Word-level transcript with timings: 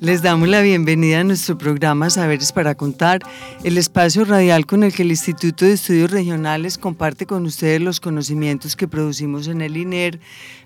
Les 0.00 0.22
damos 0.22 0.48
la 0.48 0.62
bienvenida 0.62 1.20
a 1.20 1.24
nuestro 1.24 1.58
programa 1.58 2.08
Saberes 2.08 2.52
para 2.52 2.74
Contar, 2.74 3.20
el 3.64 3.76
espacio 3.76 4.24
radial 4.24 4.64
con 4.64 4.82
el 4.82 4.94
que 4.94 5.02
el 5.02 5.10
Instituto 5.10 5.66
de 5.66 5.74
Estudios 5.74 6.10
Regionales 6.10 6.78
comparte 6.78 7.26
con 7.26 7.44
ustedes 7.44 7.82
los 7.82 8.00
conocimientos 8.00 8.76
que 8.76 8.88
producimos 8.88 9.46
en 9.46 9.60
el 9.60 9.76
INER, 9.76 10.18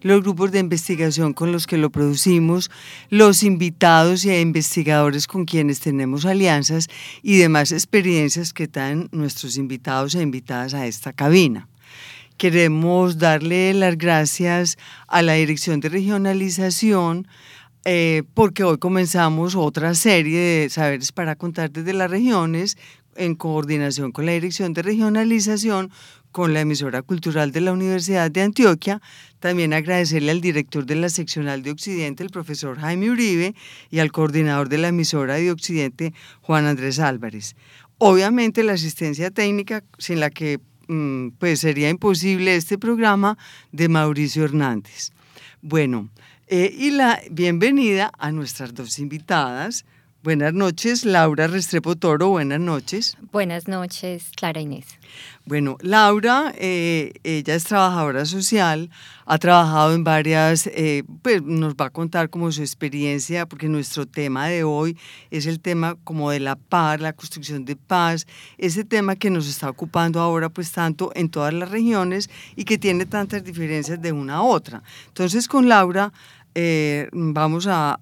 los 0.03 0.23
grupos 0.23 0.53
de 0.53 0.61
investigación 0.61 1.33
con 1.33 1.51
los 1.51 1.67
que 1.67 1.79
lo 1.79 1.91
producimos, 1.91 2.71
los 3.11 3.43
invitados 3.43 4.25
y 4.25 4.33
investigadores 4.37 5.27
con 5.27 5.47
quienes 5.47 5.81
tenemos 5.81 6.27
alianzas 6.27 6.87
y 7.21 7.37
demás 7.37 7.73
experiencias 7.73 8.53
que 8.53 8.69
dan 8.69 9.09
nuestros 9.11 9.57
invitados 9.57 10.15
e 10.15 10.23
invitadas 10.23 10.75
a 10.75 10.87
esta 10.87 11.13
cabina. 11.13 11.67
Queremos 12.37 13.19
darle 13.19 13.75
las 13.75 13.99
gracias 13.99 14.79
a 15.09 15.23
la 15.23 15.33
Dirección 15.33 15.81
de 15.81 15.89
Regionalización, 15.89 17.27
eh, 17.85 18.23
porque 18.33 18.65
hoy 18.65 18.79
comenzamos 18.79 19.55
otra 19.55 19.95
serie 19.95 20.39
de 20.39 20.71
saberes 20.71 21.13
para 21.13 21.37
contar 21.37 21.71
desde 21.71 21.93
las 21.93 22.11
regiones 22.11 22.79
en 23.17 23.35
coordinación 23.35 24.11
con 24.11 24.27
la 24.27 24.33
Dirección 24.33 24.73
de 24.73 24.83
Regionalización, 24.83 25.91
con 26.33 26.53
la 26.53 26.63
emisora 26.63 27.03
cultural 27.03 27.53
de 27.53 27.61
la 27.61 27.73
Universidad 27.73 28.31
de 28.31 28.43
Antioquia. 28.43 29.01
También 29.39 29.73
agradecerle 29.73 30.31
al 30.31 30.41
director 30.41 30.87
de 30.87 30.97
la 30.97 31.09
seccional 31.09 31.63
de 31.63 31.71
Occidente, 31.71 32.23
el 32.23 32.31
profesor 32.31 32.79
Jaime 32.79 33.11
Uribe, 33.11 33.55
y 33.91 33.99
al 33.99 34.11
coordinador 34.11 34.69
de 34.69 34.79
la 34.79 34.89
emisora 34.89 35.35
de 35.35 35.53
Occidente, 35.53 36.13
Juan 36.41 36.67
Andrés 36.67 36.99
Álvarez. 36.99 37.55
Obviamente 37.99 38.65
la 38.65 38.73
asistencia 38.73 39.31
técnica, 39.31 39.85
sin 39.99 40.21
la 40.21 40.31
que 40.31 40.59
mm, 40.89 41.29
pues 41.39 41.61
sería 41.61 41.91
imposible 41.91 42.57
este 42.57 42.79
programa, 42.79 43.39
de 43.73 43.89
Mauricio 43.89 44.45
Hernández. 44.45 45.13
Bueno, 45.63 46.11
eh, 46.47 46.75
y 46.77 46.91
la 46.91 47.21
bienvenida 47.31 48.13
a 48.19 48.33
nuestras 48.33 48.75
dos 48.75 48.99
invitadas. 48.99 49.85
Buenas 50.25 50.55
noches, 50.55 51.05
Laura 51.05 51.49
Restrepo 51.49 51.97
Toro, 51.97 52.31
buenas 52.31 52.59
noches. 52.59 53.15
Buenas 53.31 53.69
noches, 53.69 54.31
Clara 54.35 54.59
Inés. 54.59 54.87
Bueno, 55.45 55.77
Laura, 55.83 56.51
eh, 56.57 57.13
ella 57.25 57.55
es 57.55 57.65
trabajadora 57.65 58.25
social, 58.25 58.89
ha 59.27 59.37
trabajado 59.37 59.93
en 59.93 60.03
varias, 60.03 60.67
eh, 60.69 61.05
pues 61.21 61.43
nos 61.43 61.75
va 61.75 61.85
a 61.85 61.91
contar 61.91 62.31
como 62.31 62.51
su 62.53 62.63
experiencia, 62.63 63.45
porque 63.45 63.69
nuestro 63.69 64.07
tema 64.07 64.47
de 64.49 64.65
hoy 64.65 64.97
es 65.31 65.45
el 65.45 65.61
tema 65.61 65.99
como 66.05 66.31
de 66.31 66.41
la 66.41 66.57
paz, 66.57 67.03
la 67.03 67.13
construcción 67.13 67.67
de 67.67 67.77
paz, 67.77 68.27
ese 68.57 68.83
tema 68.83 69.17
que 69.17 69.29
nos 69.29 69.47
está 69.47 69.69
ocupando 69.69 70.21
ahora 70.21 70.49
pues 70.49 70.73
tanto 70.73 71.13
en 71.15 71.29
todas 71.29 71.53
las 71.53 71.71
regiones 71.71 72.31
y 72.57 72.65
que 72.65 72.79
tiene 72.79 73.05
tantas 73.05 73.45
diferencias 73.45 74.01
de 74.01 74.13
una 74.13 74.37
a 74.37 74.43
otra. 74.43 74.83
Entonces 75.09 75.49
con 75.49 75.69
Laura 75.69 76.15
eh, 76.55 77.09
vamos 77.13 77.67
a, 77.69 77.99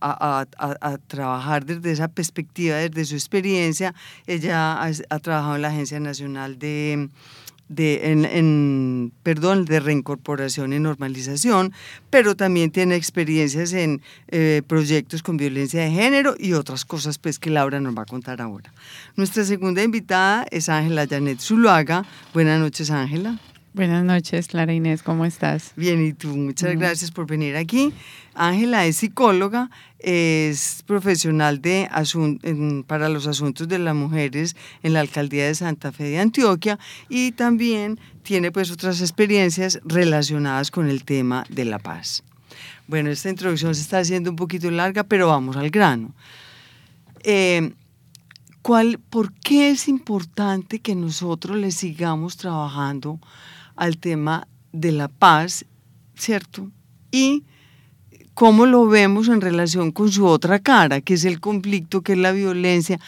trabajar 1.06 1.64
desde 1.64 1.92
esa 1.92 2.08
perspectiva, 2.08 2.76
desde 2.76 3.04
su 3.04 3.14
experiencia. 3.14 3.94
Ella 4.26 4.82
ha, 4.82 5.18
trabajado 5.20 5.56
en 5.56 5.62
la 5.62 5.68
Agencia 5.68 6.00
Nacional 6.00 6.58
de, 6.58 7.08
en, 7.68 9.12
perdón, 9.22 9.64
de 9.64 9.80
Reincorporación 9.80 10.72
y 10.72 10.78
Normalización, 10.78 11.72
pero 12.10 12.36
también 12.36 12.70
tiene 12.70 12.96
experiencias 12.96 13.72
en 13.72 14.02
eh, 14.28 14.62
proyectos 14.66 15.22
con 15.22 15.36
violencia 15.36 15.82
de 15.82 15.90
género 15.90 16.34
y 16.38 16.52
otras 16.52 16.84
cosas 16.84 17.18
pues, 17.18 17.38
que 17.38 17.50
Laura 17.50 17.80
nos 17.80 17.96
va 17.96 18.02
a 18.02 18.06
contar 18.06 18.42
ahora. 18.42 18.72
Nuestra 19.16 19.44
segunda 19.44 19.82
invitada 19.82 20.46
es 20.50 20.68
Ángela 20.68 21.06
Janet 21.08 21.40
Zuluaga. 21.40 22.04
Buenas 22.34 22.60
noches, 22.60 22.90
Ángela. 22.90 23.38
Buenas 23.74 24.04
noches, 24.04 24.48
Clara 24.48 24.74
Inés, 24.74 25.02
¿cómo 25.02 25.24
estás? 25.24 25.72
Bien, 25.76 26.04
y 26.04 26.12
tú, 26.12 26.28
muchas 26.36 26.76
gracias 26.76 27.10
por 27.10 27.26
venir 27.26 27.56
aquí. 27.56 27.90
Ángela 28.34 28.84
es 28.84 28.96
psicóloga, 28.96 29.70
es 29.98 30.84
profesional 30.86 31.62
de 31.62 31.88
para 32.86 33.08
los 33.08 33.26
asuntos 33.26 33.68
de 33.68 33.78
las 33.78 33.94
mujeres 33.94 34.56
en 34.82 34.92
la 34.92 35.00
alcaldía 35.00 35.46
de 35.46 35.54
Santa 35.54 35.90
Fe 35.90 36.04
de 36.04 36.18
Antioquia 36.18 36.78
y 37.08 37.32
también 37.32 37.98
tiene 38.22 38.52
pues 38.52 38.70
otras 38.70 39.00
experiencias 39.00 39.80
relacionadas 39.86 40.70
con 40.70 40.90
el 40.90 41.04
tema 41.04 41.46
de 41.48 41.64
la 41.64 41.78
paz. 41.78 42.22
Bueno, 42.88 43.08
esta 43.08 43.30
introducción 43.30 43.74
se 43.74 43.80
está 43.80 44.00
haciendo 44.00 44.28
un 44.28 44.36
poquito 44.36 44.70
larga, 44.70 45.02
pero 45.02 45.28
vamos 45.28 45.56
al 45.56 45.70
grano. 45.70 46.12
Eh, 47.22 47.72
¿cuál, 48.60 48.98
¿Por 48.98 49.32
qué 49.32 49.70
es 49.70 49.88
importante 49.88 50.80
que 50.80 50.94
nosotros 50.94 51.56
le 51.56 51.70
sigamos 51.70 52.36
trabajando? 52.36 53.18
Al 53.82 53.98
tema 53.98 54.46
de 54.72 54.92
la 54.92 55.08
paz, 55.08 55.64
¿cierto? 56.14 56.70
Y 57.10 57.42
cómo 58.32 58.64
lo 58.64 58.86
vemos 58.86 59.26
en 59.26 59.40
relación 59.40 59.90
con 59.90 60.12
su 60.12 60.24
otra 60.24 60.60
cara, 60.60 61.00
que 61.00 61.14
es 61.14 61.24
el 61.24 61.40
conflicto, 61.40 62.02
que 62.02 62.12
es 62.12 62.18
la 62.18 62.30
violencia, 62.30 63.00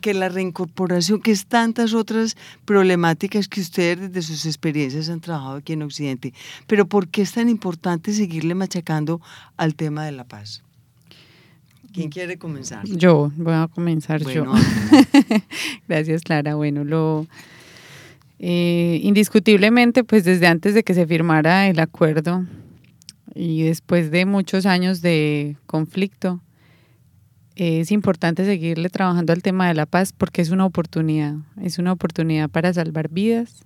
que 0.00 0.10
es 0.10 0.16
la 0.16 0.28
reincorporación, 0.28 1.20
que 1.22 1.30
es 1.30 1.46
tantas 1.46 1.94
otras 1.94 2.36
problemáticas 2.64 3.46
que 3.46 3.60
ustedes 3.60 4.12
desde 4.12 4.22
sus 4.22 4.44
experiencias 4.46 5.08
han 5.08 5.20
trabajado 5.20 5.58
aquí 5.58 5.74
en 5.74 5.82
Occidente. 5.82 6.34
Pero 6.66 6.84
¿por 6.86 7.06
qué 7.06 7.22
es 7.22 7.30
tan 7.30 7.48
importante 7.48 8.12
seguirle 8.12 8.56
machacando 8.56 9.20
al 9.56 9.76
tema 9.76 10.04
de 10.04 10.10
la 10.10 10.24
paz? 10.24 10.64
¿Quién 11.92 12.10
quiere 12.10 12.38
comenzar? 12.38 12.84
Yo, 12.88 13.30
voy 13.36 13.54
a 13.54 13.68
comenzar 13.72 14.20
yo. 14.24 14.46
Gracias, 15.88 16.22
Clara. 16.22 16.56
Bueno, 16.56 16.82
lo 16.82 17.28
eh, 18.44 18.98
indiscutiblemente, 19.04 20.02
pues 20.02 20.24
desde 20.24 20.48
antes 20.48 20.74
de 20.74 20.82
que 20.82 20.94
se 20.94 21.06
firmara 21.06 21.68
el 21.68 21.78
acuerdo 21.78 22.44
y 23.36 23.62
después 23.62 24.10
de 24.10 24.26
muchos 24.26 24.66
años 24.66 25.00
de 25.00 25.56
conflicto, 25.66 26.42
es 27.54 27.92
importante 27.92 28.44
seguirle 28.44 28.90
trabajando 28.90 29.32
al 29.32 29.42
tema 29.42 29.68
de 29.68 29.74
la 29.74 29.86
paz 29.86 30.12
porque 30.12 30.42
es 30.42 30.50
una 30.50 30.66
oportunidad, 30.66 31.36
es 31.60 31.78
una 31.78 31.92
oportunidad 31.92 32.50
para 32.50 32.72
salvar 32.72 33.10
vidas 33.10 33.64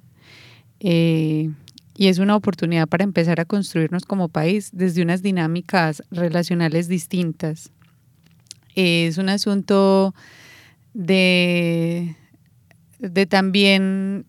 eh, 0.81 1.50
y 1.97 2.08
es 2.08 2.19
una 2.19 2.37
oportunidad 2.37 2.87
para 2.87 3.04
empezar 3.04 3.41
a 3.41 3.47
construirnos 3.47 4.04
como 4.04 4.28
país 4.28 4.69
desde 4.75 5.00
unas 5.00 5.22
dinámicas 5.22 6.03
relacionales 6.10 6.87
distintas. 6.87 7.70
es 8.75 9.16
un 9.16 9.31
asunto 9.31 10.14
de, 10.93 12.14
de 12.98 13.25
también 13.25 14.26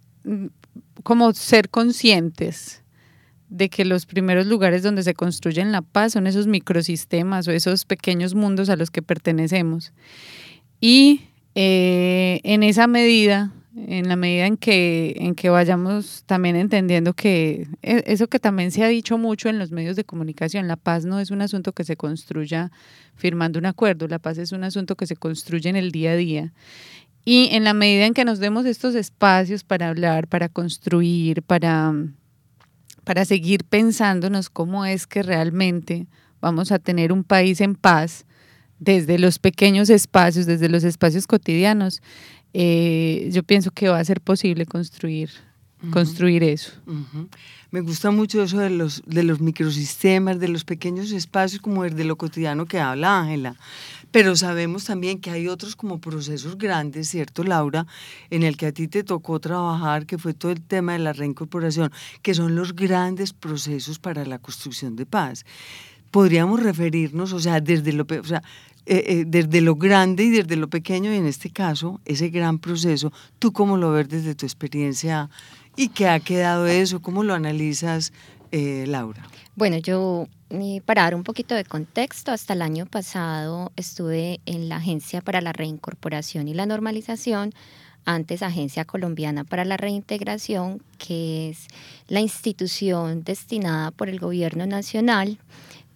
como 1.03 1.33
ser 1.33 1.69
conscientes 1.69 2.83
de 3.49 3.69
que 3.69 3.85
los 3.85 4.05
primeros 4.05 4.45
lugares 4.45 4.83
donde 4.83 5.03
se 5.03 5.13
construyen 5.13 5.71
la 5.71 5.81
paz 5.81 6.13
son 6.13 6.27
esos 6.27 6.47
microsistemas 6.47 7.47
o 7.47 7.51
esos 7.51 7.85
pequeños 7.85 8.35
mundos 8.35 8.69
a 8.69 8.75
los 8.75 8.91
que 8.91 9.01
pertenecemos. 9.01 9.93
Y 10.81 11.21
eh, 11.55 12.41
en 12.43 12.63
esa 12.63 12.87
medida, 12.87 13.51
en 13.75 14.09
la 14.09 14.15
medida 14.15 14.47
en 14.47 14.57
que, 14.57 15.15
en 15.17 15.33
que 15.33 15.49
vayamos 15.49 16.23
también 16.25 16.55
entendiendo 16.55 17.13
que 17.13 17.67
e, 17.81 18.03
eso 18.05 18.27
que 18.27 18.39
también 18.39 18.71
se 18.71 18.83
ha 18.83 18.87
dicho 18.87 19.17
mucho 19.17 19.49
en 19.49 19.59
los 19.59 19.71
medios 19.71 19.95
de 19.95 20.03
comunicación, 20.03 20.67
la 20.67 20.75
paz 20.75 21.05
no 21.05 21.19
es 21.19 21.31
un 21.31 21.41
asunto 21.41 21.71
que 21.71 21.83
se 21.83 21.95
construya 21.95 22.71
firmando 23.15 23.59
un 23.59 23.65
acuerdo, 23.65 24.07
la 24.07 24.19
paz 24.19 24.37
es 24.37 24.51
un 24.51 24.63
asunto 24.63 24.95
que 24.95 25.07
se 25.07 25.15
construye 25.15 25.69
en 25.69 25.77
el 25.77 25.91
día 25.91 26.11
a 26.11 26.15
día. 26.15 26.53
Y 27.29 27.49
en 27.51 27.65
la 27.65 27.73
medida 27.73 28.05
en 28.05 28.13
que 28.13 28.23
nos 28.23 28.39
demos 28.39 28.65
estos 28.65 28.95
espacios 28.95 29.65
para 29.65 29.89
hablar, 29.89 30.29
para 30.29 30.47
construir, 30.47 31.43
para, 31.43 31.93
para 33.03 33.25
seguir 33.25 33.65
pensándonos 33.65 34.49
cómo 34.49 34.85
es 34.85 35.07
que 35.07 35.23
realmente 35.23 36.07
vamos 36.39 36.71
a 36.71 36.79
tener 36.79 37.11
un 37.11 37.25
país 37.25 37.59
en 37.59 37.75
paz 37.75 38.25
desde 38.79 39.19
los 39.19 39.39
pequeños 39.39 39.89
espacios, 39.89 40.45
desde 40.45 40.69
los 40.69 40.85
espacios 40.85 41.27
cotidianos, 41.27 42.01
eh, 42.53 43.27
yo 43.33 43.43
pienso 43.43 43.71
que 43.71 43.89
va 43.89 43.99
a 43.99 44.05
ser 44.05 44.21
posible 44.21 44.65
construir, 44.65 45.29
construir 45.91 46.43
eso. 46.43 46.71
Me 47.71 47.81
gusta 47.81 48.09
mucho 48.09 48.41
eso 48.41 48.59
de 48.59 48.69
los, 48.69 49.03
de 49.05 49.23
los 49.23 49.41
microsistemas, 49.41 50.39
de 50.39 50.47
los 50.47 50.63
pequeños 50.63 51.11
espacios, 51.11 51.61
como 51.61 51.83
el 51.83 51.97
de 51.97 52.05
lo 52.05 52.15
cotidiano 52.15 52.67
que 52.67 52.79
habla 52.79 53.19
Ángela. 53.19 53.57
Pero 54.11 54.35
sabemos 54.35 54.85
también 54.85 55.19
que 55.19 55.31
hay 55.31 55.47
otros 55.47 55.75
como 55.75 55.99
procesos 55.99 56.57
grandes, 56.57 57.09
¿cierto, 57.09 57.43
Laura? 57.43 57.85
En 58.29 58.43
el 58.43 58.57
que 58.57 58.67
a 58.67 58.71
ti 58.71 58.87
te 58.87 59.03
tocó 59.03 59.39
trabajar, 59.39 60.05
que 60.05 60.17
fue 60.17 60.33
todo 60.33 60.51
el 60.51 60.61
tema 60.61 60.93
de 60.93 60.99
la 60.99 61.13
reincorporación, 61.13 61.91
que 62.21 62.33
son 62.33 62.55
los 62.55 62.75
grandes 62.75 63.33
procesos 63.33 63.99
para 63.99 64.25
la 64.25 64.39
construcción 64.39 64.95
de 64.95 65.05
paz. 65.05 65.45
Podríamos 66.11 66.63
referirnos, 66.63 67.33
o 67.33 67.39
sea, 67.39 67.59
desde 67.59 67.91
lo, 67.91 68.05
o 68.09 68.23
sea, 68.23 68.41
eh, 68.85 69.03
eh, 69.05 69.23
desde 69.27 69.59
lo 69.59 69.75
grande 69.75 70.23
y 70.23 70.29
desde 70.29 70.55
lo 70.55 70.69
pequeño, 70.69 71.11
y 71.11 71.17
en 71.17 71.25
este 71.25 71.49
caso, 71.49 71.99
ese 72.05 72.29
gran 72.29 72.59
proceso, 72.59 73.11
¿tú 73.37 73.51
cómo 73.51 73.75
lo 73.75 73.91
ves 73.91 74.07
desde 74.07 74.33
tu 74.33 74.45
experiencia 74.45 75.29
y 75.75 75.89
qué 75.89 76.07
ha 76.07 76.21
quedado 76.21 76.67
eso? 76.67 77.01
¿Cómo 77.01 77.25
lo 77.25 77.33
analizas, 77.33 78.13
eh, 78.51 78.85
Laura? 78.87 79.27
Bueno, 79.57 79.77
yo 79.77 80.27
para 80.85 81.01
dar 81.01 81.15
un 81.15 81.23
poquito 81.23 81.55
de 81.55 81.65
contexto, 81.65 82.31
hasta 82.31 82.53
el 82.53 82.61
año 82.61 82.85
pasado 82.85 83.71
estuve 83.75 84.39
en 84.45 84.69
la 84.69 84.75
Agencia 84.75 85.19
para 85.21 85.41
la 85.41 85.51
Reincorporación 85.51 86.47
y 86.47 86.53
la 86.53 86.67
Normalización, 86.67 87.53
antes 88.05 88.43
Agencia 88.43 88.85
Colombiana 88.85 89.45
para 89.45 89.65
la 89.65 89.75
Reintegración, 89.75 90.83
que 90.99 91.49
es 91.49 91.69
la 92.07 92.19
institución 92.19 93.23
destinada 93.23 93.89
por 93.89 94.09
el 94.09 94.19
gobierno 94.19 94.67
nacional 94.67 95.39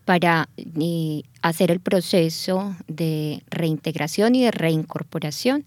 para 0.06 0.50
eh, 0.58 1.22
hacer 1.44 1.69
el 1.69 1.81
proceso 1.81 2.75
de 2.88 3.44
reintegración 3.52 4.34
y 4.34 4.44
de 4.44 4.50
reincorporación 4.50 5.66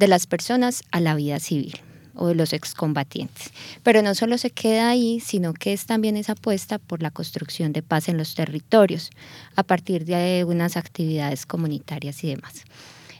de 0.00 0.08
las 0.08 0.26
personas 0.26 0.82
a 0.90 0.98
la 0.98 1.14
vida 1.14 1.38
civil 1.38 1.80
o 2.16 2.28
de 2.28 2.34
los 2.34 2.52
excombatientes. 2.52 3.52
Pero 3.82 4.02
no 4.02 4.14
solo 4.14 4.38
se 4.38 4.50
queda 4.50 4.90
ahí, 4.90 5.20
sino 5.20 5.54
que 5.54 5.72
es 5.72 5.86
también 5.86 6.16
esa 6.16 6.32
apuesta 6.32 6.78
por 6.78 7.02
la 7.02 7.10
construcción 7.10 7.72
de 7.72 7.82
paz 7.82 8.08
en 8.08 8.16
los 8.16 8.34
territorios 8.34 9.10
a 9.54 9.62
partir 9.62 10.04
de 10.04 10.44
unas 10.46 10.76
actividades 10.76 11.46
comunitarias 11.46 12.22
y 12.24 12.28
demás. 12.28 12.64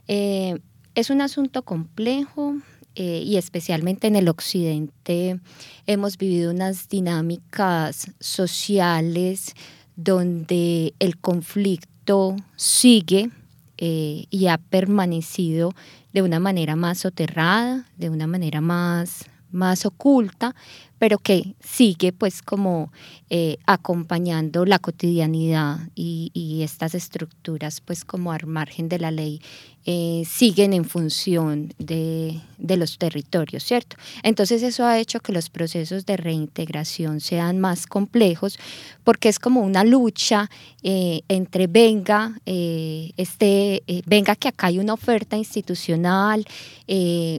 Eh, 0.08 0.58
es 0.94 1.10
un 1.10 1.20
asunto 1.20 1.62
complejo, 1.62 2.56
eh, 2.98 3.22
y 3.22 3.36
especialmente 3.36 4.06
en 4.06 4.16
el 4.16 4.26
occidente 4.26 5.38
hemos 5.86 6.16
vivido 6.16 6.50
unas 6.50 6.88
dinámicas 6.88 8.10
sociales 8.20 9.52
donde 9.96 10.94
el 10.98 11.18
conflicto 11.18 12.36
sigue 12.56 13.30
eh, 13.76 14.24
y 14.30 14.46
ha 14.46 14.56
permanecido 14.56 15.74
de 16.16 16.22
una 16.22 16.40
manera 16.40 16.76
más 16.76 17.00
soterrada, 17.00 17.84
de 17.98 18.08
una 18.08 18.26
manera 18.26 18.62
más, 18.62 19.26
más 19.50 19.84
oculta, 19.84 20.54
pero 20.98 21.18
que 21.18 21.54
sigue 21.60 22.12
pues 22.12 22.42
como 22.42 22.90
eh, 23.28 23.56
acompañando 23.66 24.64
la 24.64 24.78
cotidianidad 24.78 25.80
y, 25.96 26.32
estas 26.62 26.94
estructuras 26.94 27.80
pues 27.80 28.04
como 28.04 28.32
al 28.32 28.46
margen 28.46 28.88
de 28.88 28.98
la 28.98 29.10
ley 29.10 29.40
eh, 29.84 30.24
siguen 30.28 30.72
en 30.72 30.84
función 30.84 31.72
de, 31.78 32.40
los 32.58 32.98
territorios, 32.98 33.62
¿cierto? 33.62 33.96
Entonces 34.22 34.62
eso 34.62 34.84
ha 34.84 34.98
hecho 34.98 35.20
que 35.20 35.32
los 35.32 35.48
procesos 35.50 36.06
de 36.06 36.16
reintegración 36.16 37.20
sean 37.20 37.60
más 37.60 37.86
complejos 37.86 38.58
porque 39.04 39.28
es 39.28 39.38
como 39.38 39.60
una 39.60 39.84
lucha 39.84 40.50
eh, 40.82 41.22
entre 41.28 41.66
venga, 41.66 42.40
este, 42.46 43.82
venga 44.06 44.34
que 44.34 44.48
acá 44.48 44.68
hay 44.68 44.78
una 44.78 44.94
oferta 44.94 45.36
institucional, 45.36 46.44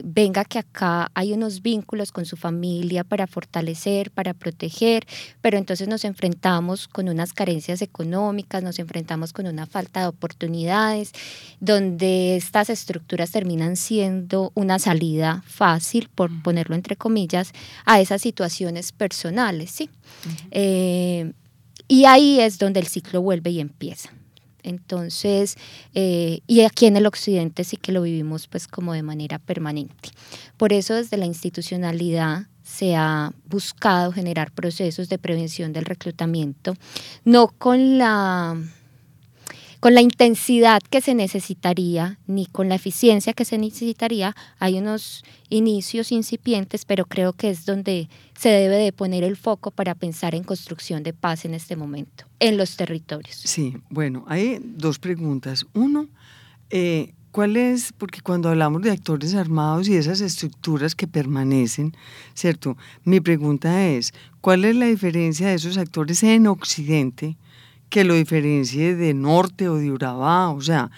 venga 0.04 0.44
que 0.44 0.58
acá 0.58 1.10
hay 1.14 1.32
unos 1.32 1.62
vínculos 1.62 2.12
con 2.12 2.24
su 2.24 2.36
familia 2.36 3.04
para 3.04 3.26
fortalecer, 3.26 3.47
para 4.10 4.34
proteger, 4.34 5.06
pero 5.40 5.58
entonces 5.58 5.88
nos 5.88 6.04
enfrentamos 6.04 6.88
con 6.88 7.08
unas 7.08 7.32
carencias 7.32 7.82
económicas, 7.82 8.62
nos 8.62 8.78
enfrentamos 8.78 9.32
con 9.32 9.46
una 9.46 9.66
falta 9.66 10.00
de 10.00 10.06
oportunidades, 10.06 11.12
donde 11.60 12.36
estas 12.36 12.70
estructuras 12.70 13.30
terminan 13.30 13.76
siendo 13.76 14.52
una 14.54 14.78
salida 14.78 15.42
fácil, 15.46 16.08
por 16.14 16.30
ponerlo 16.42 16.74
entre 16.74 16.96
comillas, 16.96 17.52
a 17.84 18.00
esas 18.00 18.22
situaciones 18.22 18.92
personales, 18.92 19.70
¿sí? 19.70 19.90
Eh, 20.50 21.32
y 21.88 22.04
ahí 22.04 22.40
es 22.40 22.58
donde 22.58 22.80
el 22.80 22.86
ciclo 22.86 23.22
vuelve 23.22 23.50
y 23.50 23.60
empieza. 23.60 24.10
Entonces, 24.70 25.56
eh, 25.94 26.40
y 26.46 26.62
aquí 26.62 26.86
en 26.86 26.96
el 26.96 27.06
occidente 27.06 27.64
sí 27.64 27.76
que 27.76 27.92
lo 27.92 28.02
vivimos 28.02 28.46
pues 28.46 28.68
como 28.68 28.92
de 28.92 29.02
manera 29.02 29.38
permanente. 29.38 30.10
Por 30.56 30.72
eso 30.72 30.94
desde 30.94 31.16
la 31.16 31.26
institucionalidad 31.26 32.46
se 32.62 32.94
ha 32.94 33.32
buscado 33.48 34.12
generar 34.12 34.52
procesos 34.52 35.08
de 35.08 35.18
prevención 35.18 35.72
del 35.72 35.86
reclutamiento, 35.86 36.74
no 37.24 37.48
con 37.48 37.98
la 37.98 38.56
con 39.80 39.94
la 39.94 40.00
intensidad 40.00 40.82
que 40.82 41.00
se 41.00 41.14
necesitaría 41.14 42.18
ni 42.26 42.46
con 42.46 42.68
la 42.68 42.74
eficiencia 42.74 43.32
que 43.32 43.44
se 43.44 43.58
necesitaría. 43.58 44.34
Hay 44.58 44.78
unos 44.78 45.24
inicios 45.48 46.10
incipientes, 46.10 46.84
pero 46.84 47.06
creo 47.06 47.32
que 47.32 47.50
es 47.50 47.64
donde 47.64 48.08
se 48.36 48.48
debe 48.48 48.76
de 48.76 48.92
poner 48.92 49.24
el 49.24 49.36
foco 49.36 49.70
para 49.70 49.94
pensar 49.94 50.34
en 50.34 50.44
construcción 50.44 51.02
de 51.02 51.12
paz 51.12 51.44
en 51.44 51.54
este 51.54 51.76
momento, 51.76 52.24
en 52.40 52.56
los 52.56 52.76
territorios. 52.76 53.36
Sí, 53.36 53.76
bueno, 53.88 54.24
hay 54.26 54.58
dos 54.62 54.98
preguntas. 54.98 55.64
Uno, 55.74 56.08
eh, 56.70 57.14
¿cuál 57.30 57.56
es? 57.56 57.92
Porque 57.92 58.20
cuando 58.20 58.48
hablamos 58.48 58.82
de 58.82 58.90
actores 58.90 59.34
armados 59.34 59.88
y 59.88 59.96
esas 59.96 60.20
estructuras 60.20 60.96
que 60.96 61.06
permanecen, 61.06 61.96
¿cierto? 62.34 62.76
Mi 63.04 63.20
pregunta 63.20 63.86
es, 63.86 64.12
¿cuál 64.40 64.64
es 64.64 64.74
la 64.74 64.86
diferencia 64.86 65.48
de 65.48 65.54
esos 65.54 65.78
actores 65.78 66.22
en 66.24 66.48
Occidente? 66.48 67.36
Que 67.88 68.04
lo 68.04 68.14
diferencie 68.14 68.94
de 68.94 69.14
norte 69.14 69.68
o 69.68 69.76
de 69.76 69.90
Urabá, 69.90 70.50
o 70.50 70.60
sea, 70.60 70.90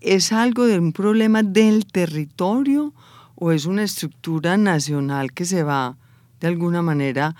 ¿es 0.00 0.32
algo 0.32 0.66
de 0.66 0.78
un 0.78 0.92
problema 0.92 1.42
del 1.42 1.86
territorio 1.86 2.92
o 3.34 3.52
es 3.52 3.66
una 3.66 3.82
estructura 3.82 4.56
nacional 4.56 5.32
que 5.32 5.44
se 5.44 5.62
va 5.62 5.96
de 6.40 6.48
alguna 6.48 6.82
manera 6.82 7.34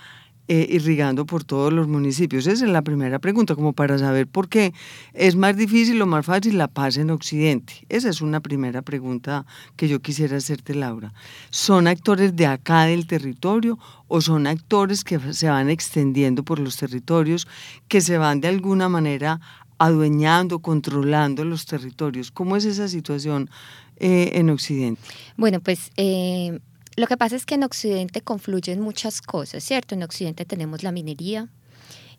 eh, 0.47 0.67
irrigando 0.69 1.25
por 1.25 1.43
todos 1.43 1.73
los 1.73 1.87
municipios? 1.87 2.45
Esa 2.47 2.65
es 2.65 2.71
la 2.71 2.81
primera 2.81 3.19
pregunta, 3.19 3.55
como 3.55 3.73
para 3.73 3.97
saber 3.97 4.27
por 4.27 4.47
qué 4.47 4.73
es 5.13 5.35
más 5.35 5.57
difícil 5.57 6.01
o 6.01 6.05
más 6.05 6.25
fácil 6.25 6.57
la 6.57 6.67
paz 6.67 6.97
en 6.97 7.09
Occidente. 7.09 7.85
Esa 7.89 8.09
es 8.09 8.21
una 8.21 8.39
primera 8.39 8.81
pregunta 8.81 9.45
que 9.75 9.87
yo 9.87 10.01
quisiera 10.01 10.37
hacerte, 10.37 10.75
Laura. 10.75 11.13
¿Son 11.49 11.87
actores 11.87 12.35
de 12.35 12.45
acá 12.45 12.83
del 12.83 13.07
territorio 13.07 13.79
o 14.07 14.21
son 14.21 14.47
actores 14.47 15.03
que 15.03 15.19
se 15.33 15.49
van 15.49 15.69
extendiendo 15.69 16.43
por 16.43 16.59
los 16.59 16.77
territorios, 16.77 17.47
que 17.87 18.01
se 18.01 18.17
van 18.17 18.41
de 18.41 18.49
alguna 18.49 18.87
manera 18.87 19.41
adueñando, 19.77 20.59
controlando 20.59 21.43
los 21.43 21.65
territorios? 21.65 22.31
¿Cómo 22.31 22.55
es 22.55 22.65
esa 22.65 22.87
situación 22.87 23.49
eh, 23.97 24.31
en 24.33 24.49
Occidente? 24.49 25.01
Bueno, 25.37 25.59
pues... 25.59 25.91
Eh 25.97 26.59
lo 26.95 27.07
que 27.07 27.17
pasa 27.17 27.35
es 27.35 27.45
que 27.45 27.55
en 27.55 27.63
Occidente 27.63 28.21
confluyen 28.21 28.79
muchas 28.81 29.21
cosas, 29.21 29.63
¿cierto? 29.63 29.95
En 29.95 30.03
Occidente 30.03 30.45
tenemos 30.45 30.83
la 30.83 30.91
minería, 30.91 31.49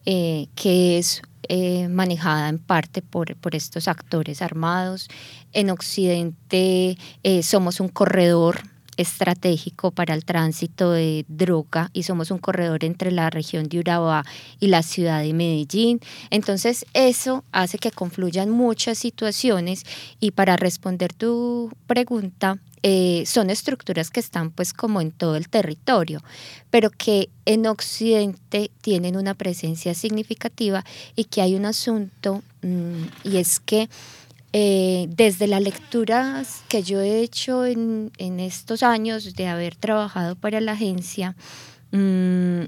eh, 0.04 0.48
que 0.54 0.98
es 0.98 1.22
eh, 1.48 1.88
manejada 1.88 2.48
en 2.48 2.58
parte 2.58 3.02
por, 3.02 3.34
por, 3.36 3.54
estos 3.54 3.88
actores 3.88 4.42
armados. 4.42 5.08
En 5.52 5.70
Occidente 5.70 6.98
eh, 7.22 7.42
somos 7.42 7.80
un 7.80 7.88
corredor 7.88 8.60
estratégico 8.96 9.90
para 9.90 10.14
el 10.14 10.24
tránsito 10.24 10.92
de 10.92 11.24
droga 11.28 11.90
y 11.92 12.02
somos 12.02 12.30
un 12.30 12.38
corredor 12.38 12.84
entre 12.84 13.10
la 13.10 13.30
región 13.30 13.68
de 13.68 13.78
Urabá 13.78 14.24
y 14.58 14.68
la 14.68 14.82
ciudad 14.82 15.22
de 15.22 15.32
Medellín. 15.32 16.00
Entonces 16.30 16.86
eso 16.94 17.44
hace 17.52 17.78
que 17.78 17.90
confluyan 17.90 18.50
muchas 18.50 18.98
situaciones 18.98 19.84
y 20.20 20.32
para 20.32 20.56
responder 20.56 21.12
tu 21.12 21.70
pregunta, 21.86 22.58
eh, 22.82 23.24
son 23.26 23.50
estructuras 23.50 24.10
que 24.10 24.20
están 24.20 24.50
pues 24.50 24.72
como 24.72 25.00
en 25.00 25.10
todo 25.10 25.36
el 25.36 25.48
territorio, 25.48 26.22
pero 26.70 26.90
que 26.90 27.30
en 27.44 27.66
Occidente 27.66 28.70
tienen 28.80 29.16
una 29.16 29.34
presencia 29.34 29.94
significativa 29.94 30.84
y 31.14 31.24
que 31.24 31.42
hay 31.42 31.54
un 31.54 31.64
asunto 31.64 32.42
mm, 32.62 33.02
y 33.24 33.38
es 33.38 33.60
que 33.60 33.88
eh, 34.52 35.06
desde 35.10 35.48
las 35.48 35.62
lecturas 35.62 36.62
que 36.68 36.82
yo 36.82 37.00
he 37.00 37.20
hecho 37.20 37.66
en, 37.66 38.10
estos 38.18 38.82
años 38.82 39.34
de 39.34 39.48
haber 39.48 39.76
trabajado 39.76 40.34
para 40.36 40.60
la 40.60 40.72
agencia, 40.72 41.36
mm, 41.92 42.62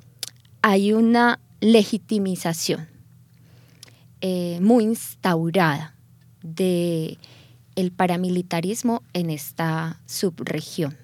hay 0.62 0.93
una 0.93 1.38
legitimización 1.61 2.88
eh, 4.21 4.59
muy 4.61 4.85
instaurada 4.85 5.95
de 6.43 7.19
el 7.79 7.93
paramilitarismo 7.93 9.05
en 9.13 9.31
esta 9.31 10.01
subregión, 10.05 10.97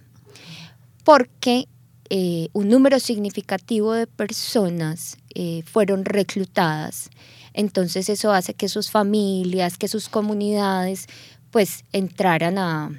porque 1.04 1.68
eh, 2.10 2.48
un 2.52 2.68
número 2.68 2.98
significativo 2.98 3.92
de 3.92 4.08
personas 4.08 5.16
eh, 5.36 5.62
fueron 5.64 6.04
reclutadas, 6.04 7.10
entonces 7.52 8.08
eso 8.08 8.32
hace 8.32 8.54
que 8.54 8.68
sus 8.68 8.90
familias, 8.90 9.78
que 9.78 9.86
sus 9.86 10.08
comunidades, 10.08 11.06
pues 11.52 11.84
entraran 11.92 12.58
a, 12.58 12.90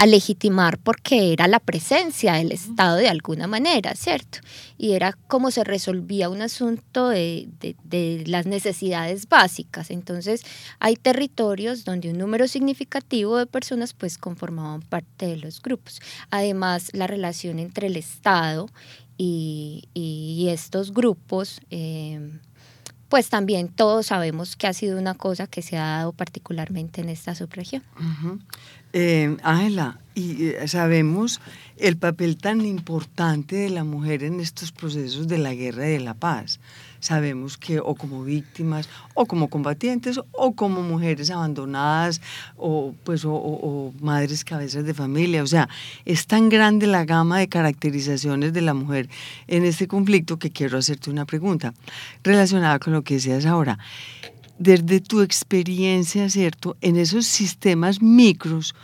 a 0.00 0.06
legitimar 0.06 0.78
porque 0.78 1.34
era 1.34 1.46
la 1.46 1.60
presencia 1.60 2.32
del 2.32 2.52
Estado 2.52 2.96
de 2.96 3.10
alguna 3.10 3.46
manera, 3.46 3.94
¿cierto? 3.94 4.38
Y 4.78 4.92
era 4.92 5.12
como 5.26 5.50
se 5.50 5.62
resolvía 5.62 6.30
un 6.30 6.40
asunto 6.40 7.10
de, 7.10 7.50
de, 7.84 8.24
las 8.26 8.46
necesidades 8.46 9.28
básicas. 9.28 9.90
Entonces, 9.90 10.42
hay 10.78 10.96
territorios 10.96 11.84
donde 11.84 12.08
un 12.08 12.16
número 12.16 12.48
significativo 12.48 13.36
de 13.36 13.44
personas 13.44 13.92
pues 13.92 14.16
conformaban 14.16 14.80
parte 14.80 15.26
de 15.26 15.36
los 15.36 15.60
grupos. 15.60 16.00
Además, 16.30 16.88
la 16.94 17.06
relación 17.06 17.58
entre 17.58 17.88
el 17.88 17.98
Estado 17.98 18.70
y, 19.18 19.90
y 19.92 20.48
estos 20.48 20.94
grupos... 20.94 21.60
Eh, 21.68 22.40
pues 23.10 23.28
también 23.28 23.68
todos 23.68 24.06
sabemos 24.06 24.56
que 24.56 24.68
ha 24.68 24.72
sido 24.72 24.98
una 24.98 25.14
cosa 25.14 25.48
que 25.48 25.62
se 25.62 25.76
ha 25.76 25.84
dado 25.84 26.12
particularmente 26.12 27.00
en 27.00 27.08
esta 27.08 27.34
subregión. 27.34 27.82
Eh, 28.92 29.36
Ángela, 29.42 29.98
y 30.14 30.46
eh, 30.46 30.68
sabemos 30.68 31.40
el 31.76 31.96
papel 31.96 32.36
tan 32.36 32.64
importante 32.64 33.56
de 33.56 33.70
la 33.70 33.82
mujer 33.82 34.22
en 34.22 34.38
estos 34.38 34.70
procesos 34.70 35.26
de 35.26 35.38
la 35.38 35.54
guerra 35.54 35.88
y 35.88 35.92
de 35.94 36.00
la 36.00 36.14
paz 36.14 36.60
sabemos 37.00 37.56
que 37.56 37.80
o 37.80 37.94
como 37.94 38.22
víctimas 38.24 38.88
o 39.14 39.26
como 39.26 39.48
combatientes 39.48 40.20
o 40.32 40.54
como 40.54 40.82
mujeres 40.82 41.30
abandonadas 41.30 42.20
o 42.56 42.94
pues 43.04 43.24
o, 43.24 43.92
madres 44.00 44.44
cabezas 44.44 44.84
de 44.84 44.94
familia. 44.94 45.42
O 45.42 45.46
sea 45.46 45.68
es 46.04 46.26
tan 46.26 46.48
grande 46.48 46.86
la 46.86 47.04
gama 47.04 47.38
de 47.38 47.48
caracterizaciones 47.48 48.52
de 48.52 48.60
la 48.60 48.74
mujer 48.74 49.08
en 49.48 49.64
este 49.64 49.88
conflicto 49.88 50.38
que 50.38 50.50
quiero 50.50 50.78
hacerte 50.78 51.10
una 51.10 51.24
pregunta 51.24 51.74
relacionada 52.22 52.78
con 52.78 52.92
lo 52.92 53.02
que 53.02 53.14
decías 53.14 53.46
ahora. 53.46 53.78
Desde 54.58 55.00
tu 55.00 55.22
experiencia 55.22 56.28
cierto 56.28 56.76
en 56.82 56.96
esos 56.96 57.26
sistemas 57.26 58.02
micros 58.02 58.74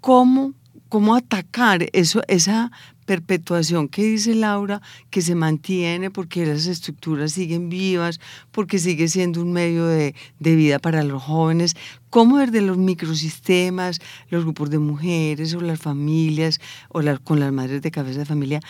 cómo 0.00 0.52
cómo 0.90 1.14
atacar 1.14 1.86
eso, 1.92 2.20
esa 2.28 2.70
perpetuación 3.10 3.88
que 3.88 4.04
dice 4.04 4.36
Laura, 4.36 4.80
que 5.10 5.20
se 5.20 5.34
mantiene 5.34 6.12
porque 6.12 6.46
las 6.46 6.66
estructuras 6.66 7.32
siguen 7.32 7.68
vivas, 7.68 8.20
porque 8.52 8.78
sigue 8.78 9.08
siendo 9.08 9.42
un 9.42 9.52
medio 9.52 9.84
de, 9.84 10.14
vida 10.38 10.78
para 10.78 11.02
los 11.02 11.20
jóvenes, 11.20 11.74
cómo 12.08 12.38
desde 12.38 12.60
los 12.60 12.78
microsistemas, 12.78 13.98
los 14.28 14.44
grupos 14.44 14.70
de 14.70 14.78
mujeres 14.78 15.52
o 15.54 15.60
las 15.60 15.80
familias 15.80 16.60
o 16.88 17.00
con 17.24 17.40
las 17.40 17.52
madres 17.52 17.82
de 17.82 17.90
cabeza 17.90 18.20
de 18.20 18.26
familia, 18.26 18.60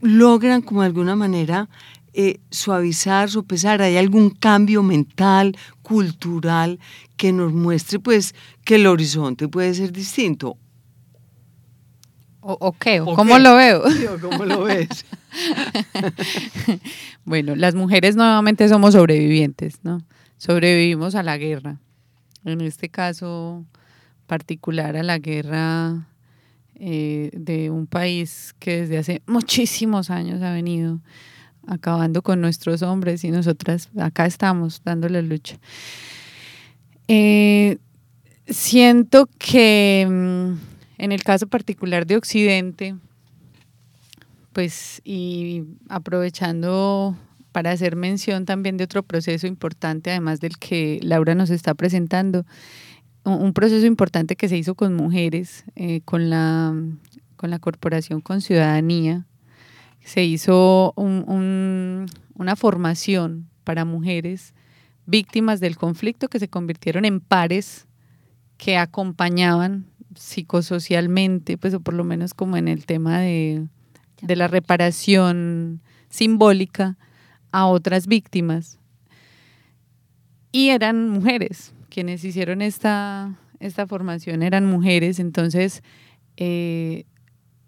logran 0.00 0.62
como 0.62 0.80
de 0.80 0.86
alguna 0.86 1.14
manera 1.14 1.68
eh, 2.14 2.40
suavizar, 2.50 3.28
sopesar, 3.28 3.82
hay 3.82 3.98
algún 3.98 4.30
cambio 4.30 4.82
mental, 4.82 5.58
cultural 5.82 6.78
que 7.18 7.32
nos 7.32 7.52
muestre 7.52 7.98
pues 7.98 8.34
que 8.64 8.76
el 8.76 8.86
horizonte 8.86 9.46
puede 9.46 9.74
ser 9.74 9.92
distinto 9.92 10.56
¿O, 12.48 12.72
qué? 12.78 13.00
cómo 13.00 13.40
lo 13.40 13.56
veo? 13.56 13.82
¿Cómo 14.20 14.44
lo 14.44 14.62
ves? 14.62 15.04
bueno, 17.24 17.56
las 17.56 17.74
mujeres 17.74 18.14
nuevamente 18.14 18.68
somos 18.68 18.94
sobrevivientes, 18.94 19.80
¿no? 19.82 20.00
Sobrevivimos 20.38 21.16
a 21.16 21.24
la 21.24 21.38
guerra. 21.38 21.80
En 22.44 22.60
este 22.60 22.88
caso 22.88 23.64
particular 24.28 24.96
a 24.96 25.02
la 25.02 25.18
guerra 25.18 26.06
eh, 26.76 27.30
de 27.32 27.70
un 27.70 27.88
país 27.88 28.54
que 28.60 28.82
desde 28.82 28.98
hace 28.98 29.22
muchísimos 29.26 30.10
años 30.10 30.40
ha 30.42 30.52
venido 30.52 31.00
acabando 31.66 32.22
con 32.22 32.40
nuestros 32.40 32.82
hombres 32.82 33.24
y 33.24 33.32
nosotras 33.32 33.88
acá 33.98 34.24
estamos 34.24 34.82
dándole 34.84 35.20
lucha. 35.22 35.58
Eh, 37.08 37.78
siento 38.46 39.28
que 39.36 40.06
mm, 40.08 40.75
en 40.98 41.12
el 41.12 41.22
caso 41.22 41.46
particular 41.46 42.06
de 42.06 42.16
Occidente, 42.16 42.96
pues 44.52 45.02
y 45.04 45.64
aprovechando 45.88 47.16
para 47.52 47.70
hacer 47.70 47.96
mención 47.96 48.44
también 48.44 48.76
de 48.76 48.84
otro 48.84 49.02
proceso 49.02 49.46
importante, 49.46 50.10
además 50.10 50.40
del 50.40 50.58
que 50.58 50.98
Laura 51.02 51.34
nos 51.34 51.50
está 51.50 51.74
presentando, 51.74 52.44
un 53.24 53.52
proceso 53.54 53.86
importante 53.86 54.36
que 54.36 54.48
se 54.48 54.56
hizo 54.56 54.74
con 54.74 54.94
mujeres, 54.94 55.64
eh, 55.74 56.00
con, 56.04 56.30
la, 56.30 56.74
con 57.36 57.50
la 57.50 57.58
Corporación 57.58 58.20
con 58.20 58.40
Ciudadanía. 58.40 59.26
Se 60.04 60.22
hizo 60.22 60.94
una 60.96 62.56
formación 62.56 63.48
para 63.64 63.84
mujeres 63.84 64.54
víctimas 65.06 65.58
del 65.58 65.76
conflicto 65.76 66.28
que 66.28 66.38
se 66.38 66.48
convirtieron 66.48 67.04
en 67.04 67.20
pares 67.20 67.86
que 68.58 68.76
acompañaban 68.78 69.86
psicosocialmente, 70.16 71.58
pues 71.58 71.74
o 71.74 71.80
por 71.80 71.94
lo 71.94 72.04
menos 72.04 72.34
como 72.34 72.56
en 72.56 72.68
el 72.68 72.86
tema 72.86 73.20
de, 73.20 73.66
la 74.22 74.48
reparación 74.48 75.80
simbólica 76.08 76.96
a 77.52 77.66
otras 77.66 78.06
víctimas. 78.06 78.78
Y 80.52 80.70
eran 80.70 81.08
mujeres, 81.08 81.74
quienes 81.90 82.24
hicieron 82.24 82.62
esta, 82.62 83.38
esta 83.60 83.86
formación 83.86 84.42
eran 84.42 84.66
mujeres, 84.66 85.18
entonces 85.18 85.82
eh, 86.36 87.04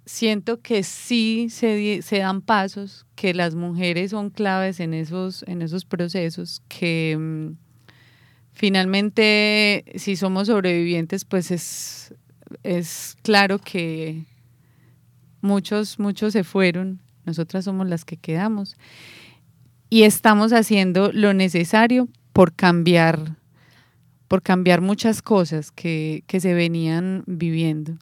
siento 0.08 0.62
que 0.62 0.82
sí 0.82 1.48
se, 1.50 2.00
se, 2.02 2.18
dan 2.18 2.40
pasos, 2.40 3.06
que 3.14 3.34
las 3.34 3.54
mujeres 3.54 4.12
son 4.12 4.30
claves 4.30 4.80
en 4.80 4.94
esos, 4.94 5.44
en 5.46 5.60
esos 5.60 5.84
procesos, 5.84 6.62
que 6.68 7.16
mm, 7.18 7.56
finalmente 8.52 9.84
si 9.96 10.16
somos 10.16 10.48
sobrevivientes, 10.48 11.24
pues 11.24 11.50
es, 11.50 12.14
es 12.62 13.16
claro 13.22 13.58
que 13.58 14.24
muchos, 15.40 15.98
muchos 15.98 16.32
se 16.32 16.44
fueron, 16.44 17.00
nosotras 17.24 17.64
somos 17.64 17.86
las 17.86 18.04
que 18.04 18.16
quedamos 18.16 18.76
y 19.90 20.02
estamos 20.02 20.52
haciendo 20.52 21.12
lo 21.12 21.32
necesario 21.34 22.08
por 22.32 22.54
cambiar, 22.54 23.36
por 24.28 24.42
cambiar 24.42 24.80
muchas 24.80 25.22
cosas 25.22 25.70
que, 25.72 26.24
se 26.28 26.54
venían 26.54 27.24
viviendo. 27.26 27.98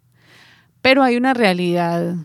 Pero 0.82 1.02
hay 1.02 1.16
una 1.16 1.34
realidad 1.34 2.16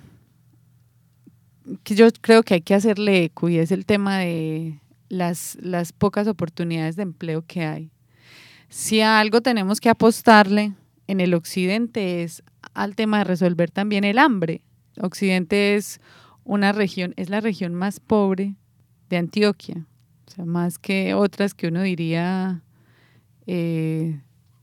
que 1.84 1.96
yo 1.96 2.08
creo 2.22 2.44
que 2.44 2.56
hay 2.56 2.62
que 2.62 2.76
hacerle 2.76 3.24
eco 3.24 3.50
y 3.50 3.58
es 3.58 3.72
el 3.72 3.86
tema 3.86 4.20
de 4.20 4.80
las, 5.10 5.58
las 5.62 5.94
pocas 5.94 6.28
oportunidades 6.28 6.96
de 6.96 7.04
empleo 7.04 7.44
que 7.46 7.66
hay. 7.66 7.92
Si 8.70 9.02
a 9.02 9.20
algo 9.20 9.42
tenemos 9.42 9.80
que 9.80 9.90
apostarle 9.90 10.74
en 11.12 11.20
el 11.20 11.34
occidente 11.34 12.24
es 12.24 12.42
al 12.74 12.96
tema 12.96 13.20
de 13.20 13.24
resolver 13.26 13.70
también 13.70 14.06
el 14.06 14.18
hambre. 14.18 14.62
Occidente 15.02 15.76
es 15.76 16.00
una 16.46 16.72
región, 16.72 17.14
es 17.18 17.30
la 17.30 17.42
región 17.42 17.76
más 17.76 18.00
pobre 18.00 18.56
de 19.10 19.18
Antioquia, 19.18 19.86
o 20.26 20.32
sea, 20.32 20.46
más 20.46 20.80
que 20.80 21.14
otras 21.14 21.54
que 21.54 21.68
uno 21.68 21.82
diría 21.82 22.64
eh, 23.46 24.22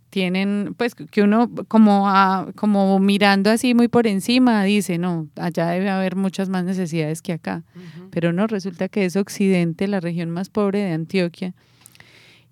tienen, 0.09 0.75
pues 0.79 0.95
que 0.95 1.21
uno 1.21 1.51
como, 1.69 2.11
como 2.57 2.99
mirando 2.99 3.51
así 3.51 3.75
muy 3.75 3.89
por 3.89 4.07
encima 4.07 4.65
dice, 4.65 4.97
no, 4.97 5.29
allá 5.37 5.67
debe 5.67 5.91
haber 5.91 6.17
muchas 6.17 6.49
más 6.49 6.65
necesidades 6.65 7.21
que 7.21 7.35
acá, 7.35 7.63
pero 8.11 8.33
no, 8.33 8.47
resulta 8.47 8.89
que 8.89 9.05
es 9.05 9.17
Occidente, 9.17 9.87
la 9.87 10.01
región 10.01 10.31
más 10.31 10.49
pobre 10.49 10.79
de 10.79 10.93
Antioquia, 10.93 11.55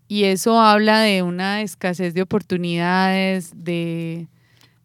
y 0.09 0.25
eso 0.25 0.61
habla 0.61 1.01
de 1.01 1.23
una 1.23 1.63
escasez 1.63 2.15
de 2.15 2.23
oportunidades, 2.23 3.53
de, 3.55 4.29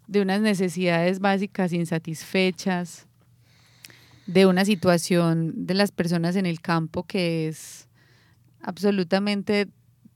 unas 0.08 0.42
necesidades 0.42 1.20
básicas 1.20 1.74
insatisfechas, 1.74 3.08
de 4.26 4.46
una 4.46 4.66
situación 4.66 5.68
de 5.68 5.74
las 5.74 5.92
personas 5.92 6.36
en 6.36 6.46
el 6.46 6.60
campo 6.62 7.04
que 7.04 7.48
es 7.48 7.88
absolutamente 8.62 9.68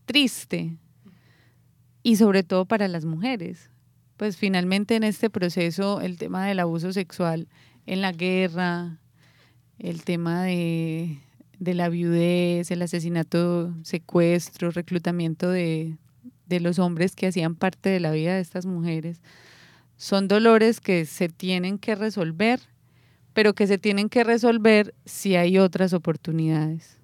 triste 0.06 0.78
y 2.02 2.16
sobre 2.16 2.44
todo 2.44 2.66
para 2.66 2.88
las 2.88 3.06
mujeres. 3.06 3.70
Pues 4.18 4.38
finalmente 4.38 4.96
en 4.96 5.04
este 5.04 5.30
proceso 5.30 6.02
el 6.02 6.18
tema 6.18 6.46
del 6.46 6.60
abuso 6.60 6.94
sexual 6.94 7.48
en 7.86 8.02
la 8.02 8.12
guerra, 8.12 9.00
el 9.78 10.04
tema 10.04 10.44
de 10.44 11.20
de 11.60 11.74
la 11.74 11.90
viudez, 11.90 12.72
el 12.72 12.82
asesinato, 12.82 13.74
secuestro, 13.84 14.72
reclutamiento 14.72 15.50
de, 15.50 15.98
de 16.48 16.60
los 16.60 16.80
hombres 16.80 17.16
que 17.16 17.28
hacían 17.28 17.56
parte 17.56 17.90
de 17.90 18.00
la 18.00 18.12
vida 18.12 18.36
de 18.36 18.42
estas 18.42 18.66
mujeres, 18.66 19.22
son 19.98 20.28
dolores 20.28 20.82
que 20.82 21.06
se 21.06 21.30
tienen 21.30 21.78
que 21.78 21.96
resolver, 21.96 22.60
pero 23.34 23.54
que 23.54 23.68
se 23.68 23.78
tienen 23.78 24.10
que 24.10 24.24
resolver 24.24 24.94
si 25.06 25.36
hay 25.36 25.58
otras 25.58 25.94
oportunidades. 25.94 27.00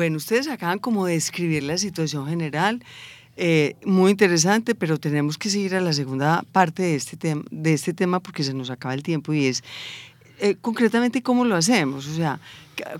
Bueno, 0.00 0.16
ustedes 0.16 0.48
acaban 0.48 0.78
como 0.78 1.04
de 1.04 1.12
describir 1.12 1.62
la 1.62 1.76
situación 1.76 2.26
general, 2.26 2.82
eh, 3.36 3.76
muy 3.84 4.12
interesante, 4.12 4.74
pero 4.74 4.98
tenemos 4.98 5.36
que 5.36 5.50
seguir 5.50 5.74
a 5.74 5.82
la 5.82 5.92
segunda 5.92 6.42
parte 6.52 6.82
de 6.82 6.94
este, 6.94 7.18
tema, 7.18 7.44
de 7.50 7.74
este 7.74 7.92
tema 7.92 8.18
porque 8.18 8.42
se 8.42 8.54
nos 8.54 8.70
acaba 8.70 8.94
el 8.94 9.02
tiempo 9.02 9.34
y 9.34 9.44
es 9.44 9.62
eh, 10.38 10.56
concretamente 10.58 11.22
cómo 11.22 11.44
lo 11.44 11.54
hacemos, 11.54 12.08
o 12.08 12.14
sea, 12.14 12.40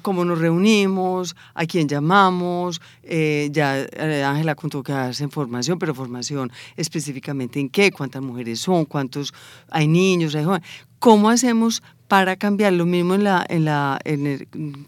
cómo 0.02 0.26
nos 0.26 0.40
reunimos, 0.40 1.37
a 1.54 1.64
quién 1.64 1.88
llamamos, 1.88 2.83
eh, 3.02 3.49
ya 3.50 3.87
Ángela 4.28 4.54
contó 4.54 4.83
que 4.83 4.92
hacen 4.92 5.30
formación, 5.30 5.78
pero 5.78 5.95
formación 5.95 6.52
específicamente 6.76 7.61
en 7.61 7.71
qué, 7.71 7.90
cuántas 7.90 8.21
mujeres 8.21 8.61
son, 8.61 8.85
cuántos 8.85 9.33
hay 9.71 9.88
niños, 9.88 10.35
hay 10.35 10.45
jóvenes, 10.45 10.69
cómo 10.99 11.30
hacemos 11.30 11.83
para 12.11 12.35
cambiar 12.35 12.73
lo 12.73 12.87
mismo 12.87 13.14
en 13.14 13.23
la, 13.23 13.47
en 13.49 13.64
la, 13.67 14.00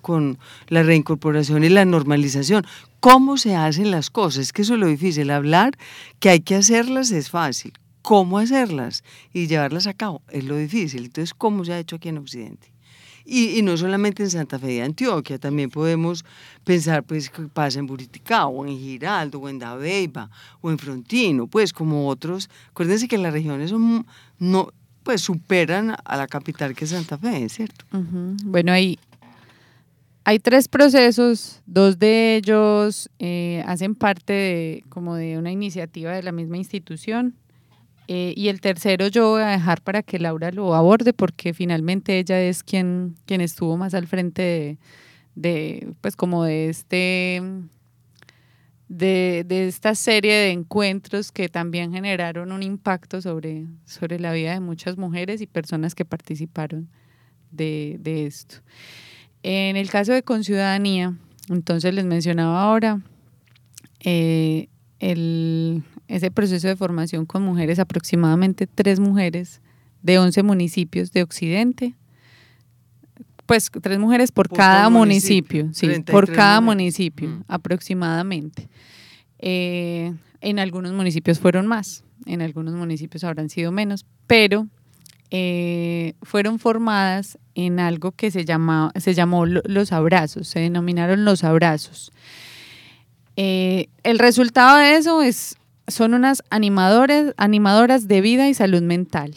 con 0.00 0.40
la 0.66 0.82
reincorporación 0.82 1.62
y 1.62 1.68
la 1.68 1.84
normalización. 1.84 2.66
¿Cómo 2.98 3.36
se 3.36 3.54
hacen 3.54 3.92
las 3.92 4.10
cosas? 4.10 4.46
Es 4.46 4.52
que 4.52 4.62
eso 4.62 4.74
es 4.74 4.80
lo 4.80 4.88
difícil. 4.88 5.30
Hablar 5.30 5.78
que 6.18 6.30
hay 6.30 6.40
que 6.40 6.56
hacerlas 6.56 7.12
es 7.12 7.30
fácil 7.30 7.74
cómo 8.02 8.38
hacerlas 8.38 9.04
y 9.32 9.46
llevarlas 9.46 9.86
a 9.86 9.94
cabo 9.94 10.20
es 10.30 10.42
lo 10.42 10.56
difícil. 10.56 11.04
Entonces, 11.04 11.32
¿cómo 11.32 11.64
se 11.64 11.72
ha 11.74 11.78
hecho 11.78 11.94
aquí 11.94 12.08
en 12.08 12.18
Occidente? 12.18 12.72
Y, 13.24 13.62
no 13.62 13.76
solamente 13.76 14.24
en 14.24 14.30
Santa 14.30 14.58
Fe 14.58 14.66
de 14.66 14.82
Antioquia, 14.82 15.38
también 15.38 15.70
podemos 15.70 16.24
pensar 16.64 17.04
pues 17.04 17.30
que 17.30 17.42
pasa 17.42 17.78
en 17.78 17.86
Buriticá 17.86 18.46
o 18.46 18.66
en 18.66 18.76
Giraldo 18.76 19.38
o 19.38 19.48
en 19.48 19.60
Dabeiba 19.60 20.28
o 20.60 20.72
en 20.72 20.78
Frontino, 20.78 21.46
pues 21.46 21.72
como 21.72 22.08
otros. 22.08 22.50
Acuérdense 22.70 23.06
que 23.06 23.16
las 23.16 23.32
regiones 23.32 23.70
son, 23.70 24.04
no, 24.40 24.72
pues 25.02 25.20
superan 25.20 25.94
a 26.04 26.16
la 26.16 26.26
capital 26.26 26.74
que 26.74 26.84
es 26.84 26.90
Santa 26.90 27.18
Fe, 27.18 27.48
¿cierto? 27.48 27.84
Bueno, 28.44 28.72
hay, 28.72 28.98
hay 30.24 30.38
tres 30.38 30.68
procesos, 30.68 31.60
dos 31.66 31.98
de 31.98 32.36
ellos 32.36 33.10
eh, 33.18 33.62
hacen 33.66 33.94
parte 33.94 34.32
de, 34.32 34.84
como 34.88 35.14
de 35.16 35.38
una 35.38 35.50
iniciativa 35.50 36.12
de 36.12 36.22
la 36.22 36.32
misma 36.32 36.56
institución 36.56 37.34
eh, 38.08 38.34
y 38.36 38.48
el 38.48 38.60
tercero 38.60 39.06
yo 39.08 39.30
voy 39.30 39.42
a 39.42 39.46
dejar 39.46 39.80
para 39.80 40.02
que 40.02 40.18
Laura 40.18 40.50
lo 40.50 40.74
aborde 40.74 41.12
porque 41.12 41.54
finalmente 41.54 42.18
ella 42.18 42.40
es 42.40 42.62
quien, 42.62 43.16
quien 43.26 43.40
estuvo 43.40 43.76
más 43.76 43.94
al 43.94 44.06
frente 44.06 44.78
de, 45.34 45.94
pues 46.00 46.16
como 46.16 46.44
de 46.44 46.68
este 46.68 47.40
de, 48.92 49.44
de, 49.46 49.68
esta 49.68 49.94
serie 49.94 50.34
de 50.34 50.50
encuentros 50.50 51.32
que 51.32 51.48
también 51.48 51.92
generaron 51.92 52.52
un 52.52 52.62
impacto 52.62 53.22
sobre, 53.22 53.66
sobre 53.86 54.20
la 54.20 54.34
vida 54.34 54.52
de 54.52 54.60
muchas 54.60 54.98
mujeres 54.98 55.40
y 55.40 55.46
personas 55.46 55.94
que 55.94 56.04
participaron 56.04 56.90
de, 57.50 57.96
de 58.00 58.26
esto. 58.26 58.56
En 59.42 59.76
el 59.76 59.88
caso 59.88 60.12
de 60.12 60.22
Conciudadanía, 60.22 61.16
entonces 61.48 61.94
les 61.94 62.04
mencionaba 62.04 62.62
ahora, 62.62 63.00
eh, 64.00 64.68
el, 64.98 65.82
ese 66.06 66.30
proceso 66.30 66.68
de 66.68 66.76
formación 66.76 67.24
con 67.24 67.42
mujeres, 67.42 67.78
aproximadamente 67.78 68.66
tres 68.66 69.00
mujeres 69.00 69.62
de 70.02 70.18
11 70.18 70.42
municipios 70.42 71.12
de 71.12 71.22
Occidente. 71.22 71.94
Pues 73.46 73.70
tres 73.82 73.98
mujeres 73.98 74.30
por, 74.32 74.48
cada 74.48 74.88
municipio, 74.88 75.68
sí, 75.72 75.88
por 76.00 76.30
cada 76.30 76.60
municipio 76.60 77.28
mm. 77.28 77.44
aproximadamente. 77.48 78.68
Eh, 79.38 80.14
en 80.40 80.58
algunos 80.58 80.92
municipios 80.92 81.40
fueron 81.40 81.66
más, 81.66 82.04
en 82.26 82.42
algunos 82.42 82.74
municipios 82.74 83.24
habrán 83.24 83.48
sido 83.48 83.72
menos, 83.72 84.06
pero 84.26 84.68
eh, 85.30 86.14
fueron 86.22 86.58
formadas 86.58 87.38
en 87.54 87.80
algo 87.80 88.12
que 88.12 88.30
se, 88.30 88.44
llama, 88.44 88.92
se 88.96 89.14
llamó 89.14 89.46
los 89.46 89.92
abrazos, 89.92 90.46
se 90.46 90.60
denominaron 90.60 91.24
los 91.24 91.42
abrazos. 91.42 92.12
Eh, 93.36 93.88
el 94.02 94.18
resultado 94.18 94.78
de 94.78 94.96
eso 94.96 95.22
es 95.22 95.56
son 95.88 96.14
unas 96.14 96.42
animadores, 96.50 97.34
animadoras 97.36 98.08
de 98.08 98.20
vida 98.20 98.48
y 98.48 98.54
salud 98.54 98.82
mental. 98.82 99.34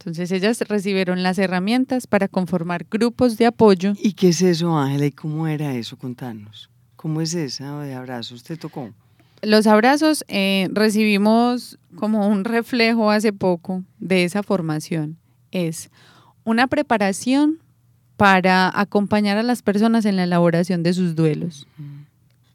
Entonces 0.00 0.32
ellas 0.32 0.58
recibieron 0.62 1.22
las 1.22 1.38
herramientas 1.38 2.06
para 2.06 2.26
conformar 2.26 2.86
grupos 2.90 3.36
de 3.36 3.44
apoyo. 3.44 3.92
¿Y 3.98 4.14
qué 4.14 4.30
es 4.30 4.40
eso, 4.40 4.74
Ángela? 4.78 5.04
¿Y 5.04 5.12
cómo 5.12 5.46
era 5.46 5.74
eso? 5.74 5.98
Contanos. 5.98 6.70
¿Cómo 6.96 7.20
es 7.20 7.34
esa 7.34 7.78
de 7.80 7.92
abrazos? 7.92 8.42
¿Te 8.42 8.56
tocó? 8.56 8.94
Los 9.42 9.66
abrazos 9.66 10.24
eh, 10.28 10.70
recibimos 10.72 11.78
como 11.96 12.28
un 12.28 12.44
reflejo 12.44 13.10
hace 13.10 13.34
poco 13.34 13.84
de 13.98 14.24
esa 14.24 14.42
formación. 14.42 15.18
Es 15.50 15.90
una 16.44 16.66
preparación 16.66 17.58
para 18.16 18.70
acompañar 18.74 19.36
a 19.36 19.42
las 19.42 19.60
personas 19.60 20.06
en 20.06 20.16
la 20.16 20.24
elaboración 20.24 20.82
de 20.82 20.94
sus 20.94 21.14
duelos. 21.14 21.66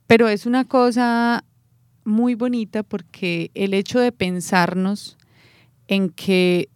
Pero 0.08 0.30
es 0.30 0.48
una 0.48 0.66
cosa 0.66 1.44
muy 2.06 2.34
bonita 2.34 2.82
porque 2.82 3.52
el 3.54 3.76
hecho 3.76 4.00
de 4.00 4.12
pensarnos 4.12 5.16
en 5.88 6.10
que 6.10 6.70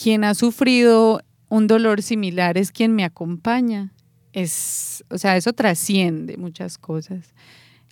quien 0.00 0.24
ha 0.24 0.34
sufrido 0.34 1.22
un 1.48 1.66
dolor 1.66 2.02
similar 2.02 2.58
es 2.58 2.70
quien 2.70 2.94
me 2.94 3.04
acompaña, 3.04 3.92
es, 4.32 5.04
o 5.08 5.16
sea, 5.16 5.36
eso 5.36 5.54
trasciende 5.54 6.36
muchas 6.36 6.76
cosas. 6.76 7.34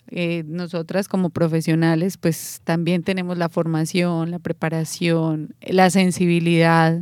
Eh, 0.08 0.44
nosotras 0.46 1.08
como 1.08 1.30
profesionales, 1.30 2.18
pues 2.18 2.60
también 2.62 3.02
tenemos 3.02 3.38
la 3.38 3.48
formación, 3.48 4.30
la 4.30 4.38
preparación, 4.38 5.54
la 5.62 5.88
sensibilidad, 5.88 7.00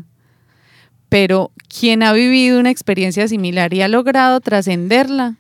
pero 1.09 1.51
quien 1.69 2.05
ha 2.05 2.13
vivido 2.13 2.61
una 2.61 2.71
experiencia 2.71 3.27
similar 3.27 3.75
y 3.75 3.83
ha 3.83 3.89
logrado 3.89 4.41
trascenderla, 4.41 5.37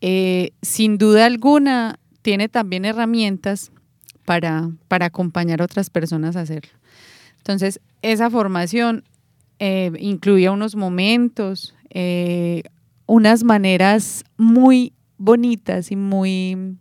eh, 0.00 0.52
sin 0.62 0.96
duda 0.96 1.26
alguna 1.26 1.98
tiene 2.22 2.48
también 2.48 2.86
herramientas 2.86 3.72
para, 4.24 4.70
para 4.88 5.06
acompañar 5.06 5.60
a 5.60 5.66
otras 5.66 5.90
personas 5.90 6.34
a 6.36 6.40
hacerlo. 6.40 6.79
Entonces, 7.40 7.80
esa 8.02 8.30
formación 8.30 9.04
eh, 9.58 9.92
incluía 9.98 10.52
unos 10.52 10.76
momentos, 10.76 11.74
eh, 11.90 12.62
unas 13.06 13.42
maneras 13.42 14.24
muy 14.36 14.92
bonitas 15.18 15.90
y 15.90 15.96
muy 15.96 16.76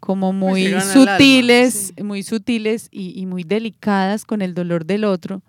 como 0.00 0.30
pues 0.30 0.72
muy 0.72 0.80
sutiles, 0.80 1.92
muy 2.02 2.22
sutiles 2.22 2.88
y, 2.90 3.18
y, 3.20 3.26
muy 3.26 3.42
delicadas 3.42 4.24
con 4.24 4.42
el 4.42 4.54
dolor 4.54 4.86
del 4.86 5.04
otro 5.04 5.42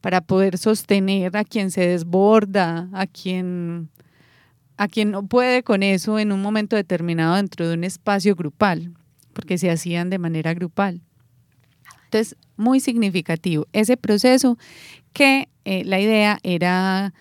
para 0.00 0.20
poder 0.20 0.56
sostener 0.58 1.36
a 1.36 1.44
quien 1.44 1.70
se 1.70 1.86
desborda, 1.86 2.88
a 2.92 3.06
quien 3.06 3.90
a 4.76 4.88
quien 4.88 5.10
no 5.10 5.26
puede 5.26 5.62
con 5.62 5.82
eso 5.82 6.18
en 6.18 6.32
un 6.32 6.42
momento 6.42 6.76
determinado 6.76 7.36
dentro 7.36 7.66
de 7.66 7.74
un 7.74 7.84
espacio 7.84 8.34
grupal, 8.36 8.94
porque 9.32 9.58
se 9.58 9.70
hacían 9.70 10.10
de 10.10 10.18
manera 10.18 10.54
grupal. 10.54 11.00
Entonces, 12.04 12.36
muy 12.56 12.80
significativo. 12.80 13.66
Ese 13.72 13.96
proceso 13.96 14.58
que 15.12 15.48
eh, 15.64 15.84
la 15.84 16.00
idea 16.00 16.38
era, 16.42 17.14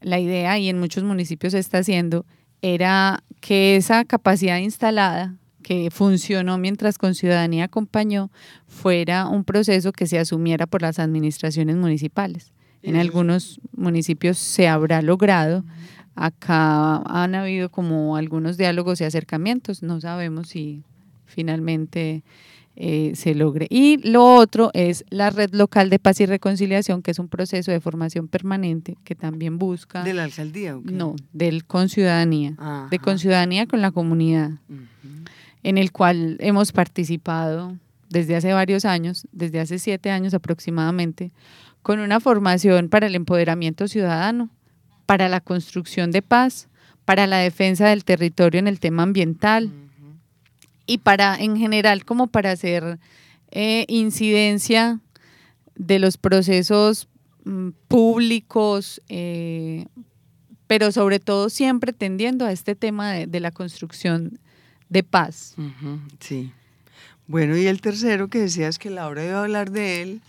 la 0.00 0.18
idea 0.18 0.58
y 0.58 0.68
en 0.68 0.78
muchos 0.78 1.04
municipios 1.04 1.52
se 1.52 1.58
está 1.58 1.78
haciendo, 1.78 2.26
era 2.62 3.22
que 3.40 3.76
esa 3.76 4.04
capacidad 4.04 4.58
instalada 4.58 5.36
que 5.62 5.90
funcionó 5.90 6.58
mientras 6.58 6.98
con 6.98 7.14
ciudadanía 7.14 7.64
acompañó, 7.64 8.30
fuera 8.66 9.28
un 9.28 9.44
proceso 9.44 9.92
que 9.92 10.06
se 10.06 10.18
asumiera 10.18 10.66
por 10.66 10.82
las 10.82 10.98
administraciones 10.98 11.76
municipales. 11.76 12.52
En 12.82 12.96
algunos 12.96 13.60
municipios 13.74 14.36
se 14.36 14.68
habrá 14.68 15.00
logrado, 15.00 15.64
Acá 16.16 17.02
han 17.06 17.34
habido 17.34 17.70
como 17.70 18.16
algunos 18.16 18.56
diálogos 18.56 19.00
y 19.00 19.04
acercamientos, 19.04 19.82
no 19.82 20.00
sabemos 20.00 20.48
si 20.48 20.84
finalmente 21.26 22.22
eh, 22.76 23.12
se 23.14 23.34
logre. 23.34 23.68
Y 23.70 23.98
lo 24.08 24.34
otro 24.34 24.70
es 24.74 25.04
la 25.08 25.30
Red 25.30 25.54
Local 25.54 25.90
de 25.90 25.98
Paz 26.00 26.20
y 26.20 26.26
Reconciliación, 26.26 27.02
que 27.02 27.12
es 27.12 27.18
un 27.20 27.28
proceso 27.28 27.70
de 27.70 27.80
formación 27.80 28.26
permanente 28.26 28.96
que 29.04 29.14
también 29.14 29.58
busca... 29.58 30.02
¿De 30.02 30.12
la 30.12 30.24
alcaldía? 30.24 30.76
No, 30.82 31.14
del 31.32 31.64
con 31.64 31.88
ciudadanía, 31.88 32.56
de 32.90 32.98
con 32.98 33.18
ciudadanía 33.18 33.66
con 33.66 33.80
la 33.80 33.92
comunidad, 33.92 34.50
en 35.62 35.78
el 35.78 35.92
cual 35.92 36.36
hemos 36.40 36.72
participado 36.72 37.76
desde 38.08 38.34
hace 38.36 38.52
varios 38.52 38.84
años, 38.84 39.28
desde 39.30 39.60
hace 39.60 39.78
siete 39.78 40.10
años 40.10 40.34
aproximadamente, 40.34 41.32
con 41.82 42.00
una 42.00 42.18
formación 42.18 42.88
para 42.88 43.06
el 43.06 43.14
empoderamiento 43.14 43.86
ciudadano 43.86 44.50
para 45.06 45.28
la 45.28 45.40
construcción 45.40 46.10
de 46.10 46.22
paz, 46.22 46.68
para 47.04 47.26
la 47.26 47.38
defensa 47.38 47.88
del 47.88 48.04
territorio 48.04 48.58
en 48.58 48.66
el 48.66 48.80
tema 48.80 49.02
ambiental 49.02 49.70
y 50.86 50.98
para, 50.98 51.36
en 51.36 51.56
general, 51.56 52.04
como 52.04 52.26
para 52.26 52.52
hacer 52.52 52.98
eh, 53.50 53.84
incidencia 53.88 55.00
de 55.76 55.98
los 55.98 56.16
procesos 56.18 57.08
mm, 57.44 57.70
públicos, 57.88 59.00
eh, 59.08 59.86
pero 60.66 60.92
sobre 60.92 61.20
todo 61.20 61.50
siempre 61.50 61.92
tendiendo 61.92 62.46
a 62.46 62.52
este 62.52 62.74
tema 62.74 63.12
de, 63.12 63.40
la 63.40 63.50
construcción 63.50 64.38
de 64.88 65.02
paz. 65.02 65.54
Sí. 66.20 66.52
Bueno, 67.26 67.56
y 67.56 67.66
el 67.66 67.80
tercero 67.80 68.28
que 68.28 68.38
decías 68.38 68.78
que 68.78 68.90
Laura 68.90 69.24
iba 69.24 69.38
a 69.38 69.42
hablar 69.42 69.70
de 69.70 70.02
él, 70.02 70.20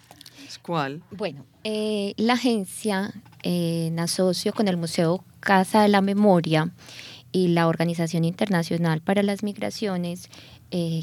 ¿es 0.47 0.57
cuál? 0.59 1.01
Bueno, 1.11 1.45
eh, 1.63 2.13
la 2.17 2.33
agencia 2.33 3.13
en 3.43 3.99
asocio 3.99 4.53
con 4.53 4.67
el 4.67 4.77
Museo 4.77 5.23
Casa 5.39 5.81
de 5.81 5.89
la 5.89 6.01
Memoria, 6.01 6.71
y 7.35 7.49
la 7.49 7.67
Organización 7.67 8.23
Internacional 8.23 9.01
para 9.01 9.21
las 9.21 9.43
Migraciones 9.43 10.29
eh, 10.71 11.01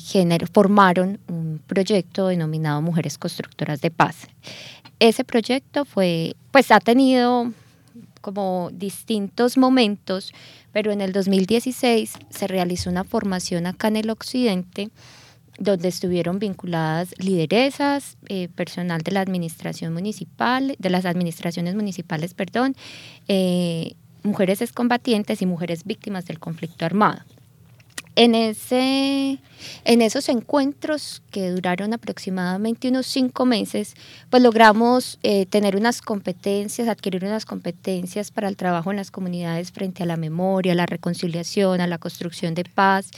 formaron 0.51 1.21
un 1.29 1.61
proyecto 1.67 2.29
denominado 2.29 2.81
Mujeres 2.81 3.19
Constructoras 3.19 3.83
de 3.83 3.91
Paz. 3.91 4.29
Ese 4.99 5.25
proyecto 5.25 5.85
fue, 5.85 6.35
pues 6.51 6.71
ha 6.71 6.81
tenido 6.81 7.53
como 8.23 8.71
distintos 8.73 9.59
momentos, 9.59 10.33
pero 10.73 10.91
en 10.91 11.03
el 11.03 11.13
2016 11.13 12.15
se 12.31 12.47
realizó 12.47 12.89
una 12.89 13.05
formación 13.05 13.67
acá 13.67 13.89
en 13.89 13.97
el 13.97 14.09
occidente 14.09 14.89
donde 15.59 15.89
estuvieron 15.89 16.39
vinculadas 16.39 17.15
lideresas, 17.19 18.17
eh, 18.29 18.49
personal 18.49 19.03
de 19.03 19.13
la 19.13 19.21
administración 19.21 19.93
municipal, 19.93 20.77
de 20.79 20.91
las 20.91 21.05
administraciones 21.05 21.75
municipales, 21.75 22.33
perdón, 22.33 22.75
eh, 23.29 23.97
mujeres 24.23 24.63
excombatientes 24.63 25.43
y 25.43 25.47
mujeres 25.47 25.85
víctimas 25.85 26.27
del 26.27 26.39
conflicto 26.39 26.85
armado. 26.85 27.23
En, 28.15 28.35
ese, 28.35 29.39
en 29.85 30.03
esos 30.03 30.29
encuentros 30.29 31.23
que 31.31 31.49
duraron 31.49 31.95
aproximadamente 31.95 32.89
unos 32.89 33.07
cinco 33.07 33.47
meses, 33.47 33.95
pues 34.29 34.43
logramos 34.43 35.19
eh, 35.23 35.47
tener 35.47 35.77
unas 35.77 36.03
competencias, 36.03 36.89
adquirir 36.89 37.25
unas 37.25 37.47
competencias 37.47 38.31
para 38.31 38.49
el 38.49 38.57
trabajo 38.57 38.91
en 38.91 38.99
las 38.99 39.11
comunidades 39.11 39.73
frente 39.73 40.03
a 40.03 40.07
la 40.07 40.19
memoria, 40.19 40.73
a 40.73 40.75
la 40.77 40.85
reconciliación, 40.85 41.81
a 41.81 41.87
la 41.87 41.97
construcción 41.97 42.55
de 42.55 42.65
paz. 42.65 43.11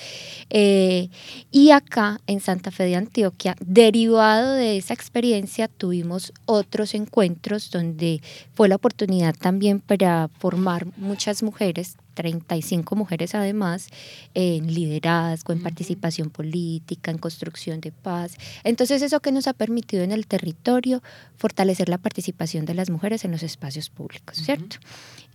Eh, 0.48 1.08
y 1.50 1.70
acá 1.70 2.20
en 2.28 2.40
Santa 2.40 2.70
Fe 2.70 2.84
de 2.84 2.94
Antioquia, 2.94 3.56
derivado 3.60 4.54
de 4.54 4.76
esa 4.76 4.94
experiencia, 4.94 5.66
tuvimos 5.66 6.32
otros 6.46 6.94
encuentros 6.94 7.70
donde 7.72 8.22
fue 8.54 8.68
la 8.68 8.76
oportunidad 8.76 9.34
también 9.34 9.80
para 9.80 10.28
formar 10.38 10.86
muchas 10.96 11.42
mujeres 11.42 11.96
35 12.14 12.96
mujeres 12.96 13.34
además 13.34 13.88
en 14.34 14.72
liderazgo, 14.72 15.52
en 15.52 15.62
participación 15.62 16.30
política, 16.30 17.10
en 17.10 17.18
construcción 17.18 17.80
de 17.80 17.92
paz. 17.92 18.36
Entonces 18.62 19.02
eso 19.02 19.20
que 19.20 19.32
nos 19.32 19.46
ha 19.46 19.52
permitido 19.52 20.02
en 20.02 20.12
el 20.12 20.26
territorio 20.26 21.02
fortalecer 21.36 21.88
la 21.88 21.98
participación 21.98 22.64
de 22.64 22.74
las 22.74 22.90
mujeres 22.90 23.24
en 23.24 23.32
los 23.32 23.42
espacios 23.42 23.90
públicos, 23.90 24.36
¿cierto? 24.38 24.76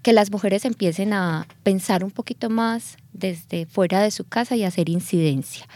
Que 0.01 0.13
las 0.13 0.31
mujeres 0.31 0.63
empiecen 0.65 1.13
a 1.13 1.45
pensar 1.63 2.03
un 2.03 2.11
poquito 2.11 2.49
más 2.49 2.97
desde 3.11 3.65
fuera 3.65 4.01
de 4.01 4.11
su 4.11 4.23
casa 4.23 4.55
y 4.55 4.63
hacer 4.63 4.89
incidencia. 4.89 5.67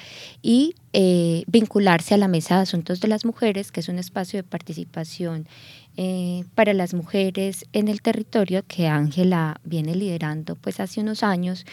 Y 0.41 0.75
eh, 0.93 1.43
vincularse 1.47 2.13
a 2.13 2.17
la 2.17 2.27
Mesa 2.27 2.55
de 2.55 2.61
Asuntos 2.61 3.01
de 3.01 3.07
las 3.07 3.25
Mujeres, 3.25 3.71
que 3.71 3.81
es 3.81 3.89
un 3.89 3.99
espacio 3.99 4.37
de 4.37 4.43
participación 4.43 5.47
eh, 5.95 6.43
para 6.55 6.73
las 6.73 6.95
mujeres 6.95 7.65
en 7.71 7.87
el 7.87 8.01
territorio 8.01 8.63
que 8.67 8.87
Ángela 8.87 9.61
viene 9.63 9.95
liderando 9.95 10.55
pues 10.55 10.79
hace 10.79 11.01
unos 11.01 11.21
años. 11.21 11.65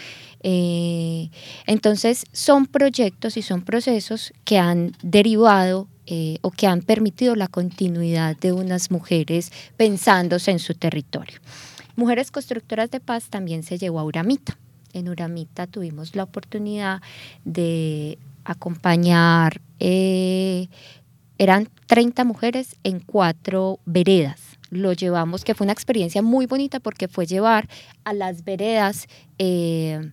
Eh, 0.42 1.30
entonces 1.66 2.26
son 2.33 2.66
proyectos 2.66 3.38
y 3.38 3.42
son 3.42 3.62
procesos 3.62 4.35
que 4.44 4.59
han 4.59 4.92
derivado 5.02 5.88
eh, 6.06 6.37
o 6.42 6.50
que 6.50 6.66
han 6.66 6.83
permitido 6.83 7.35
la 7.35 7.48
continuidad 7.48 8.37
de 8.37 8.52
unas 8.52 8.90
mujeres 8.90 9.52
pensándose 9.78 10.50
en 10.50 10.59
su 10.59 10.74
territorio. 10.74 11.38
Mujeres 11.96 12.30
Constructoras 12.30 12.90
de 12.90 13.00
Paz 13.00 13.30
también 13.30 13.62
se 13.62 13.78
llevó 13.78 14.00
a 14.00 14.04
Uramita. 14.04 14.59
En 14.92 15.09
Uramita 15.09 15.66
tuvimos 15.66 16.14
la 16.14 16.24
oportunidad 16.24 17.00
de 17.44 18.18
acompañar 18.44 19.61
eran 21.40 21.70
30 21.87 22.24
mujeres 22.24 22.76
en 22.85 23.00
cuatro 23.00 23.81
veredas. 23.87 24.59
Lo 24.68 24.92
llevamos, 24.92 25.42
que 25.42 25.55
fue 25.55 25.64
una 25.64 25.72
experiencia 25.72 26.20
muy 26.20 26.44
bonita 26.44 26.81
porque 26.81 27.09
fue 27.09 27.24
llevar 27.24 27.66
a 28.05 28.12
las 28.12 28.44
veredas 28.44 29.09
eh, 29.38 30.12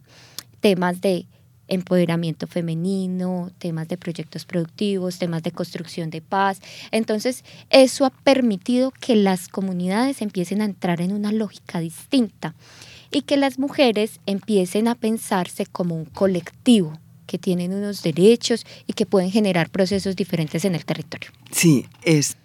temas 0.61 1.01
de 1.01 1.27
empoderamiento 1.67 2.47
femenino, 2.47 3.51
temas 3.57 3.89
de 3.89 3.97
proyectos 3.97 4.45
productivos, 4.45 5.19
temas 5.19 5.43
de 5.43 5.51
construcción 5.51 6.09
de 6.11 6.21
paz. 6.21 6.61
Entonces, 6.91 7.43
eso 7.69 8.05
ha 8.05 8.09
permitido 8.09 8.91
que 8.91 9.17
las 9.17 9.49
comunidades 9.49 10.21
empiecen 10.21 10.61
a 10.61 10.65
entrar 10.65 11.01
en 11.01 11.11
una 11.11 11.33
lógica 11.33 11.81
distinta 11.81 12.55
y 13.11 13.23
que 13.23 13.35
las 13.35 13.59
mujeres 13.59 14.21
empiecen 14.27 14.87
a 14.87 14.95
pensarse 14.95 15.65
como 15.65 15.93
un 15.93 16.05
colectivo, 16.05 16.97
que 17.27 17.37
tienen 17.37 17.73
unos 17.73 18.01
derechos 18.01 18.65
y 18.87 18.93
que 18.93 19.05
pueden 19.05 19.29
generar 19.29 19.69
procesos 19.69 20.15
diferentes 20.15 20.65
en 20.65 20.73
el 20.73 20.85
territorio. 20.85 21.29
Sí, 21.51 21.85
es 22.03 22.37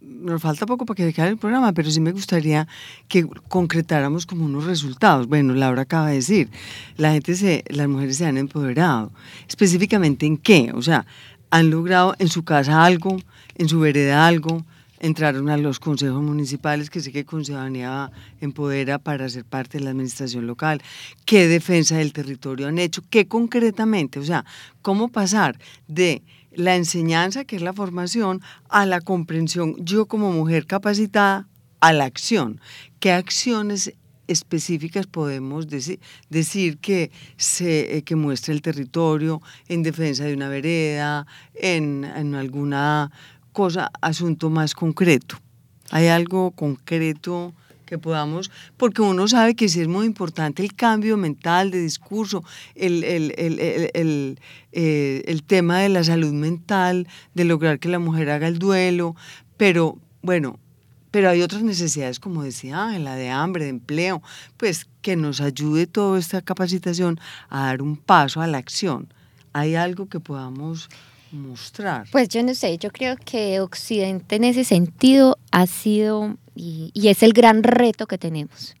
nos 0.00 0.40
falta 0.40 0.66
poco 0.66 0.86
para 0.86 0.96
que 0.96 1.08
acabe 1.08 1.30
el 1.30 1.36
programa, 1.36 1.72
pero 1.72 1.90
sí 1.90 2.00
me 2.00 2.12
gustaría 2.12 2.66
que 3.08 3.26
concretáramos 3.48 4.26
como 4.26 4.44
unos 4.44 4.64
resultados. 4.64 5.26
Bueno, 5.26 5.54
Laura 5.54 5.82
acaba 5.82 6.08
de 6.08 6.16
decir, 6.16 6.48
la 6.96 7.12
gente 7.12 7.34
se, 7.34 7.64
las 7.68 7.88
mujeres 7.88 8.16
se 8.16 8.26
han 8.26 8.38
empoderado. 8.38 9.12
Específicamente 9.48 10.26
en 10.26 10.38
qué? 10.38 10.70
O 10.74 10.82
sea, 10.82 11.06
han 11.50 11.70
logrado 11.70 12.14
en 12.18 12.28
su 12.28 12.44
casa 12.44 12.84
algo, 12.84 13.16
en 13.56 13.68
su 13.68 13.80
vereda 13.80 14.26
algo, 14.26 14.64
entraron 15.00 15.48
a 15.48 15.56
los 15.56 15.78
consejos 15.78 16.22
municipales, 16.22 16.90
que 16.90 17.00
sé 17.00 17.12
que 17.12 17.24
Ciudadanía 17.24 18.10
empodera 18.40 18.98
para 18.98 19.28
ser 19.28 19.44
parte 19.44 19.78
de 19.78 19.84
la 19.84 19.90
administración 19.90 20.46
local, 20.46 20.82
qué 21.24 21.48
defensa 21.48 21.96
del 21.98 22.12
territorio 22.12 22.68
han 22.68 22.78
hecho, 22.78 23.02
qué 23.10 23.28
concretamente, 23.28 24.18
o 24.18 24.24
sea, 24.24 24.44
cómo 24.82 25.08
pasar 25.08 25.58
de 25.86 26.22
la 26.52 26.76
enseñanza, 26.76 27.44
que 27.44 27.56
es 27.56 27.62
la 27.62 27.72
formación, 27.72 28.40
a 28.68 28.86
la 28.86 29.00
comprensión, 29.00 29.76
yo 29.78 30.06
como 30.06 30.32
mujer 30.32 30.66
capacitada, 30.66 31.46
a 31.80 31.92
la 31.92 32.04
acción, 32.04 32.60
qué 33.00 33.12
acciones 33.12 33.92
específicas 34.28 35.06
podemos 35.06 35.68
decir, 35.68 36.00
decir 36.30 36.78
que, 36.78 37.10
se, 37.36 37.96
eh, 37.96 38.02
que 38.02 38.16
muestre 38.16 38.54
el 38.54 38.62
territorio 38.62 39.40
en 39.68 39.82
defensa 39.82 40.24
de 40.24 40.34
una 40.34 40.48
vereda, 40.48 41.26
en, 41.54 42.04
en 42.04 42.34
alguna 42.34 43.12
cosa, 43.56 43.90
asunto 44.02 44.50
más 44.50 44.74
concreto. 44.74 45.38
Hay 45.90 46.08
algo 46.08 46.50
concreto 46.50 47.54
que 47.86 47.96
podamos, 47.96 48.50
porque 48.76 49.00
uno 49.00 49.26
sabe 49.28 49.54
que 49.54 49.70
sí 49.70 49.80
es 49.80 49.88
muy 49.88 50.04
importante 50.04 50.62
el 50.62 50.74
cambio 50.74 51.16
mental 51.16 51.70
de 51.70 51.80
discurso, 51.80 52.44
el, 52.74 53.02
el, 53.02 53.32
el, 53.38 54.38
eh, 54.72 55.22
el, 55.26 55.42
tema 55.44 55.78
de 55.78 55.88
la 55.88 56.04
salud 56.04 56.34
mental, 56.34 57.08
de 57.32 57.44
lograr 57.46 57.78
que 57.78 57.88
la 57.88 57.98
mujer 57.98 58.28
haga 58.28 58.46
el 58.46 58.58
duelo, 58.58 59.16
pero 59.56 59.96
bueno, 60.20 60.58
pero 61.10 61.30
hay 61.30 61.40
otras 61.40 61.62
necesidades, 61.62 62.20
como 62.20 62.42
decía 62.42 62.98
la 62.98 63.16
de 63.16 63.30
hambre, 63.30 63.64
de 63.64 63.70
empleo, 63.70 64.22
pues 64.58 64.86
que 65.00 65.16
nos 65.16 65.40
ayude 65.40 65.86
toda 65.86 66.18
esta 66.18 66.42
capacitación 66.42 67.18
a 67.48 67.68
dar 67.68 67.80
un 67.80 67.96
paso 67.96 68.42
a 68.42 68.46
la 68.46 68.58
acción. 68.58 69.08
¿Hay 69.54 69.76
algo 69.76 70.10
que 70.10 70.20
podamos 70.20 70.90
mostrar? 71.36 72.06
Pues 72.10 72.28
yo 72.28 72.42
no 72.42 72.54
sé, 72.54 72.78
yo 72.78 72.90
creo 72.90 73.16
que 73.16 73.60
Occidente 73.60 74.36
en 74.36 74.44
ese 74.44 74.64
sentido 74.64 75.38
ha 75.50 75.66
sido 75.66 76.36
y, 76.54 76.90
es 76.94 77.22
el 77.22 77.32
gran 77.32 77.62
reto 77.62 78.06
que 78.06 78.18
tenemos 78.18 78.74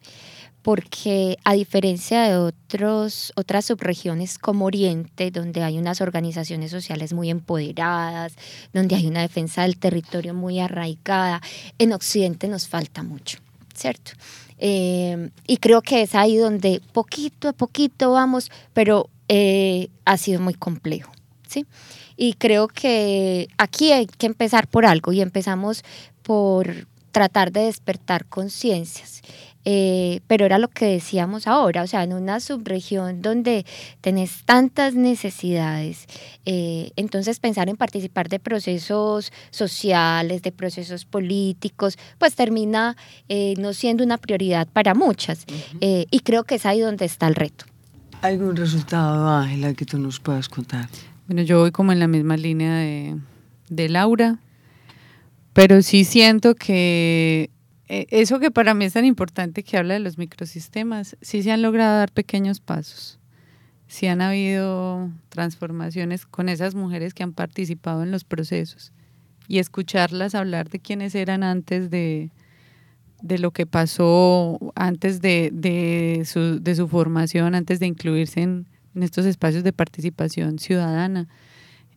porque 0.62 1.36
a 1.44 1.52
diferencia 1.52 2.22
de 2.22 2.36
otros, 2.36 3.32
otras 3.36 3.66
subregiones 3.66 4.36
como 4.36 4.64
Oriente, 4.64 5.30
donde 5.30 5.62
hay 5.62 5.78
unas 5.78 6.00
organizaciones 6.00 6.72
sociales 6.72 7.12
muy 7.12 7.30
empoderadas, 7.30 8.34
donde 8.72 8.96
hay 8.96 9.06
una 9.06 9.20
defensa 9.20 9.62
del 9.62 9.78
territorio 9.78 10.34
muy 10.34 10.58
arraigada, 10.58 11.40
en 11.78 11.92
Occidente 11.92 12.48
nos 12.48 12.66
falta 12.66 13.04
mucho, 13.04 13.38
¿cierto? 13.76 14.10
Eh, 14.58 15.30
y 15.46 15.58
creo 15.58 15.82
que 15.82 16.02
es 16.02 16.16
ahí 16.16 16.36
donde 16.36 16.82
poquito 16.92 17.48
a 17.48 17.52
poquito 17.52 18.10
vamos, 18.10 18.50
pero 18.72 19.08
eh, 19.28 19.88
ha 20.04 20.16
sido 20.16 20.40
muy 20.40 20.54
complejo, 20.54 21.12
¿sí? 21.46 21.66
Y 22.16 22.34
creo 22.34 22.68
que 22.68 23.48
aquí 23.58 23.92
hay 23.92 24.06
que 24.06 24.26
empezar 24.26 24.68
por 24.68 24.86
algo 24.86 25.12
y 25.12 25.20
empezamos 25.20 25.84
por 26.22 26.86
tratar 27.12 27.52
de 27.52 27.62
despertar 27.62 28.26
conciencias. 28.26 29.22
Eh, 29.68 30.20
pero 30.28 30.46
era 30.46 30.58
lo 30.58 30.68
que 30.68 30.86
decíamos 30.86 31.48
ahora, 31.48 31.82
o 31.82 31.88
sea, 31.88 32.04
en 32.04 32.12
una 32.12 32.38
subregión 32.38 33.20
donde 33.20 33.66
tenés 34.00 34.44
tantas 34.44 34.94
necesidades, 34.94 36.06
eh, 36.44 36.92
entonces 36.94 37.40
pensar 37.40 37.68
en 37.68 37.76
participar 37.76 38.28
de 38.28 38.38
procesos 38.38 39.32
sociales, 39.50 40.42
de 40.42 40.52
procesos 40.52 41.04
políticos, 41.04 41.98
pues 42.18 42.36
termina 42.36 42.96
eh, 43.28 43.54
no 43.58 43.72
siendo 43.72 44.04
una 44.04 44.18
prioridad 44.18 44.68
para 44.68 44.94
muchas. 44.94 45.44
y 45.80 46.20
creo 46.20 46.44
que 46.44 46.54
es 46.54 46.64
ahí 46.64 46.78
donde 46.78 47.06
está 47.06 47.26
el 47.26 47.34
reto. 47.34 47.64
¿Algún 48.22 48.54
resultado, 48.54 49.28
Ángela, 49.28 49.74
que 49.74 49.84
tú 49.84 49.98
nos 49.98 50.20
puedas 50.20 50.48
contar? 50.48 50.88
Bueno, 51.26 51.42
yo 51.42 51.60
voy 51.60 51.72
como 51.72 51.92
en 51.92 51.98
la 51.98 52.06
misma 52.06 52.36
línea 52.36 52.76
de, 52.76 53.16
de 53.68 53.88
Laura, 53.88 54.38
pero 55.52 55.82
sí 55.82 56.04
siento 56.04 56.54
que 56.54 57.50
eh, 57.88 58.06
eso 58.10 58.38
que 58.38 58.50
para 58.50 58.74
mí 58.74 58.84
es 58.84 58.92
tan 58.92 59.04
importante 59.04 59.62
que 59.62 59.76
habla 59.76 59.94
de 59.94 60.00
los 60.00 60.18
microsistemas, 60.18 61.16
sí 61.20 61.42
se 61.42 61.52
han 61.52 61.62
logrado 61.62 61.98
dar 61.98 62.12
pequeños 62.12 62.60
pasos. 62.60 63.18
Sí 63.88 64.06
han 64.06 64.20
habido 64.20 65.10
transformaciones 65.28 66.26
con 66.26 66.48
esas 66.48 66.74
mujeres 66.74 67.14
que 67.14 67.22
han 67.22 67.32
participado 67.32 68.02
en 68.02 68.10
los 68.10 68.24
procesos 68.24 68.92
y 69.48 69.58
escucharlas 69.58 70.34
hablar 70.34 70.68
de 70.68 70.80
quiénes 70.80 71.14
eran 71.14 71.44
antes 71.44 71.90
de, 71.90 72.30
de 73.22 73.38
lo 73.38 73.52
que 73.52 73.66
pasó 73.66 74.58
antes 74.74 75.20
de, 75.20 75.50
de, 75.52 76.22
su, 76.24 76.60
de 76.60 76.74
su, 76.74 76.88
formación, 76.88 77.54
antes 77.54 77.78
de 77.78 77.86
incluirse 77.86 78.42
en, 78.42 78.66
en, 78.96 79.02
estos 79.02 79.26
espacios 79.26 79.62
de 79.62 79.72
participación 79.72 80.58
ciudadana. 80.58 81.28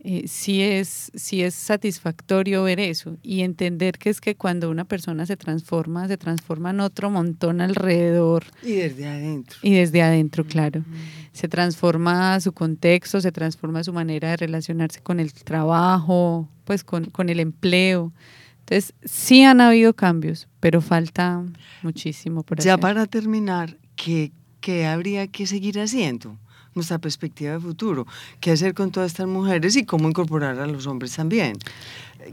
Eh, 0.01 0.27
sí, 0.27 0.61
es, 0.61 1.11
sí 1.13 1.41
es 1.41 1.53
satisfactorio 1.53 2.63
ver 2.63 2.79
eso 2.79 3.17
y 3.21 3.41
entender 3.41 3.97
que 3.97 4.09
es 4.09 4.21
que 4.21 4.33
cuando 4.33 4.69
una 4.69 4.85
persona 4.85 5.25
se 5.25 5.35
transforma, 5.35 6.07
se 6.07 6.17
transforma 6.17 6.69
en 6.69 6.79
otro 6.79 7.09
montón 7.09 7.59
alrededor. 7.59 8.45
Y 8.63 8.73
desde 8.73 9.07
adentro. 9.07 9.59
Y 9.61 9.73
desde 9.73 10.01
adentro, 10.01 10.45
claro. 10.45 10.85
Se 11.33 11.49
transforma 11.49 12.39
su 12.39 12.53
contexto, 12.53 13.19
se 13.19 13.33
transforma 13.33 13.83
su 13.83 13.91
manera 13.91 14.29
de 14.29 14.37
relacionarse 14.37 15.01
con 15.01 15.19
el 15.19 15.33
trabajo, 15.33 16.47
pues 16.63 16.85
con, 16.85 17.05
con 17.05 17.27
el 17.27 17.41
empleo. 17.41 18.13
Entonces, 18.59 18.93
sí 19.03 19.43
han 19.43 19.61
habido 19.61 19.93
cambios, 19.93 20.47
pero 20.59 20.79
falta 20.79 21.43
muchísimo 21.81 22.43
por 22.43 22.59
hacer. 22.59 22.69
Ya 22.69 22.77
para 22.77 23.05
terminar, 23.07 23.77
¿qué, 23.95 24.31
¿qué 24.61 24.85
habría 24.85 25.27
que 25.27 25.47
seguir 25.47 25.79
haciendo? 25.79 26.37
Nuestra 26.75 26.99
perspectiva 26.99 27.53
de 27.53 27.59
futuro. 27.59 28.05
¿Qué 28.39 28.51
hacer 28.51 28.73
con 28.73 28.91
todas 28.91 29.11
estas 29.11 29.27
mujeres 29.27 29.75
y 29.75 29.85
cómo 29.85 30.07
incorporar 30.07 30.59
a 30.59 30.67
los 30.67 30.87
hombres 30.87 31.15
también? 31.15 31.57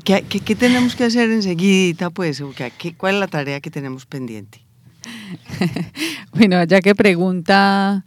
¿Qué, 0.04 0.22
qué, 0.22 0.54
tenemos 0.54 0.94
que 0.94 1.04
hacer 1.04 1.30
enseguida? 1.30 2.10
Pues, 2.10 2.42
¿qué, 2.78 2.94
¿Cuál 2.94 3.14
es 3.14 3.20
la 3.20 3.28
tarea 3.28 3.60
que 3.60 3.70
tenemos 3.70 4.04
pendiente? 4.06 4.60
bueno, 6.32 6.62
ya 6.64 6.80
que 6.80 6.94
pregunta 6.94 8.04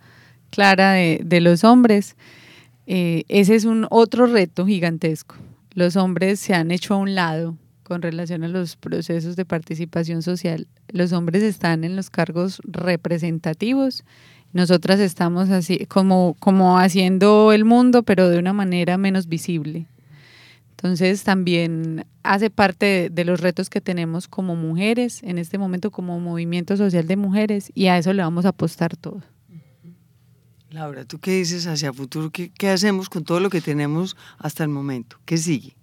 Clara 0.49 0.93
de, 0.93 1.21
de 1.23 1.41
los 1.41 1.63
hombres, 1.63 2.15
eh, 2.85 3.23
ese 3.27 3.55
es 3.55 3.65
un 3.65 3.87
otro 3.89 4.25
reto 4.25 4.65
gigantesco. 4.65 5.35
Los 5.73 5.95
hombres 5.95 6.39
se 6.39 6.53
han 6.55 6.71
hecho 6.71 6.95
a 6.95 6.97
un 6.97 7.15
lado 7.15 7.55
con 7.83 8.01
relación 8.01 8.43
a 8.43 8.47
los 8.47 8.75
procesos 8.75 9.35
de 9.35 9.45
participación 9.45 10.21
social. 10.21 10.67
Los 10.89 11.11
hombres 11.11 11.43
están 11.43 11.83
en 11.83 11.95
los 11.95 12.09
cargos 12.09 12.61
representativos, 12.65 14.03
nosotras 14.53 14.99
estamos 14.99 15.49
así 15.49 15.85
como, 15.85 16.35
como 16.39 16.79
haciendo 16.79 17.51
el 17.51 17.65
mundo, 17.65 18.03
pero 18.03 18.29
de 18.29 18.39
una 18.39 18.53
manera 18.53 18.97
menos 18.97 19.27
visible. 19.27 19.85
Entonces 20.71 21.23
también 21.23 22.05
hace 22.23 22.49
parte 22.49 23.09
de, 23.11 23.25
los 23.25 23.41
retos 23.41 23.69
que 23.69 23.81
tenemos 23.81 24.29
como 24.29 24.55
mujeres, 24.55 25.21
en 25.23 25.37
este 25.37 25.57
momento 25.57 25.91
como 25.91 26.19
movimiento 26.19 26.77
social 26.77 27.05
de 27.05 27.17
mujeres, 27.17 27.69
y 27.75 27.87
a 27.87 27.97
eso 27.97 28.13
le 28.13 28.23
vamos 28.23 28.45
a 28.45 28.49
apostar 28.49 28.95
todo. 28.95 29.21
Laura, 30.71 31.03
¿tú 31.03 31.19
qué 31.19 31.31
dices 31.31 31.67
hacia 31.67 31.91
futuro? 31.91 32.29
¿Qué, 32.29 32.49
¿Qué, 32.51 32.69
hacemos 32.69 33.09
con 33.09 33.23
todo 33.23 33.39
lo 33.39 33.49
que 33.49 33.59
tenemos 33.59 34.15
hasta 34.37 34.63
el 34.63 34.69
momento? 34.69 35.17
¿Qué 35.25 35.37
sigue? 35.37 35.75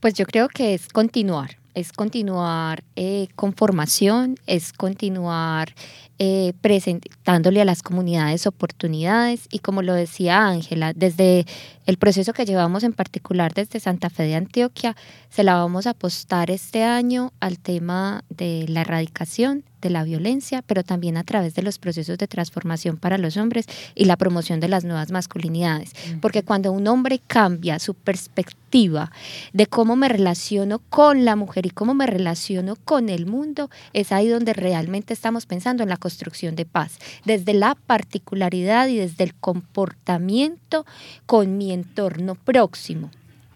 Pues 0.00 0.14
yo 0.14 0.24
creo 0.26 0.48
que 0.48 0.74
es 0.74 0.88
continuar, 0.88 1.58
es 1.74 1.92
continuar 1.92 2.82
eh, 2.96 3.28
con 3.36 3.52
formación, 3.52 4.36
es 4.46 4.72
continuar 4.72 5.74
eh, 6.22 6.52
presentándole 6.60 7.62
a 7.62 7.64
las 7.64 7.82
comunidades 7.82 8.46
oportunidades 8.46 9.48
y 9.50 9.60
como 9.60 9.80
lo 9.80 9.94
decía 9.94 10.46
Ángela, 10.46 10.92
desde 10.92 11.46
el 11.86 11.96
proceso 11.96 12.34
que 12.34 12.44
llevamos 12.44 12.84
en 12.84 12.92
particular 12.92 13.54
desde 13.54 13.80
Santa 13.80 14.10
Fe 14.10 14.24
de 14.24 14.34
Antioquia, 14.34 14.96
se 15.30 15.44
la 15.44 15.54
vamos 15.54 15.86
a 15.86 15.90
apostar 15.90 16.50
este 16.50 16.84
año 16.84 17.32
al 17.40 17.58
tema 17.58 18.22
de 18.28 18.66
la 18.68 18.82
erradicación 18.82 19.64
de 19.80 19.90
la 19.90 20.04
violencia, 20.04 20.62
pero 20.62 20.82
también 20.82 21.16
a 21.16 21.24
través 21.24 21.54
de 21.54 21.62
los 21.62 21.78
procesos 21.78 22.18
de 22.18 22.28
transformación 22.28 22.96
para 22.96 23.18
los 23.18 23.36
hombres 23.36 23.66
y 23.94 24.04
la 24.04 24.16
promoción 24.16 24.60
de 24.60 24.68
las 24.68 24.84
nuevas 24.84 25.10
masculinidades. 25.10 25.92
Porque 26.20 26.42
cuando 26.42 26.72
un 26.72 26.86
hombre 26.88 27.20
cambia 27.26 27.78
su 27.78 27.94
perspectiva 27.94 29.10
de 29.52 29.66
cómo 29.66 29.96
me 29.96 30.08
relaciono 30.08 30.78
con 30.90 31.24
la 31.24 31.36
mujer 31.36 31.66
y 31.66 31.70
cómo 31.70 31.94
me 31.94 32.06
relaciono 32.06 32.76
con 32.76 33.08
el 33.08 33.26
mundo, 33.26 33.70
es 33.92 34.12
ahí 34.12 34.28
donde 34.28 34.52
realmente 34.52 35.12
estamos 35.12 35.46
pensando 35.46 35.82
en 35.82 35.88
la 35.88 35.96
construcción 35.96 36.54
de 36.56 36.66
paz, 36.66 36.98
desde 37.24 37.54
la 37.54 37.74
particularidad 37.74 38.88
y 38.88 38.96
desde 38.96 39.24
el 39.24 39.34
comportamiento 39.34 40.86
con 41.26 41.58
mi 41.58 41.72
entorno 41.72 42.34
próximo. 42.34 43.10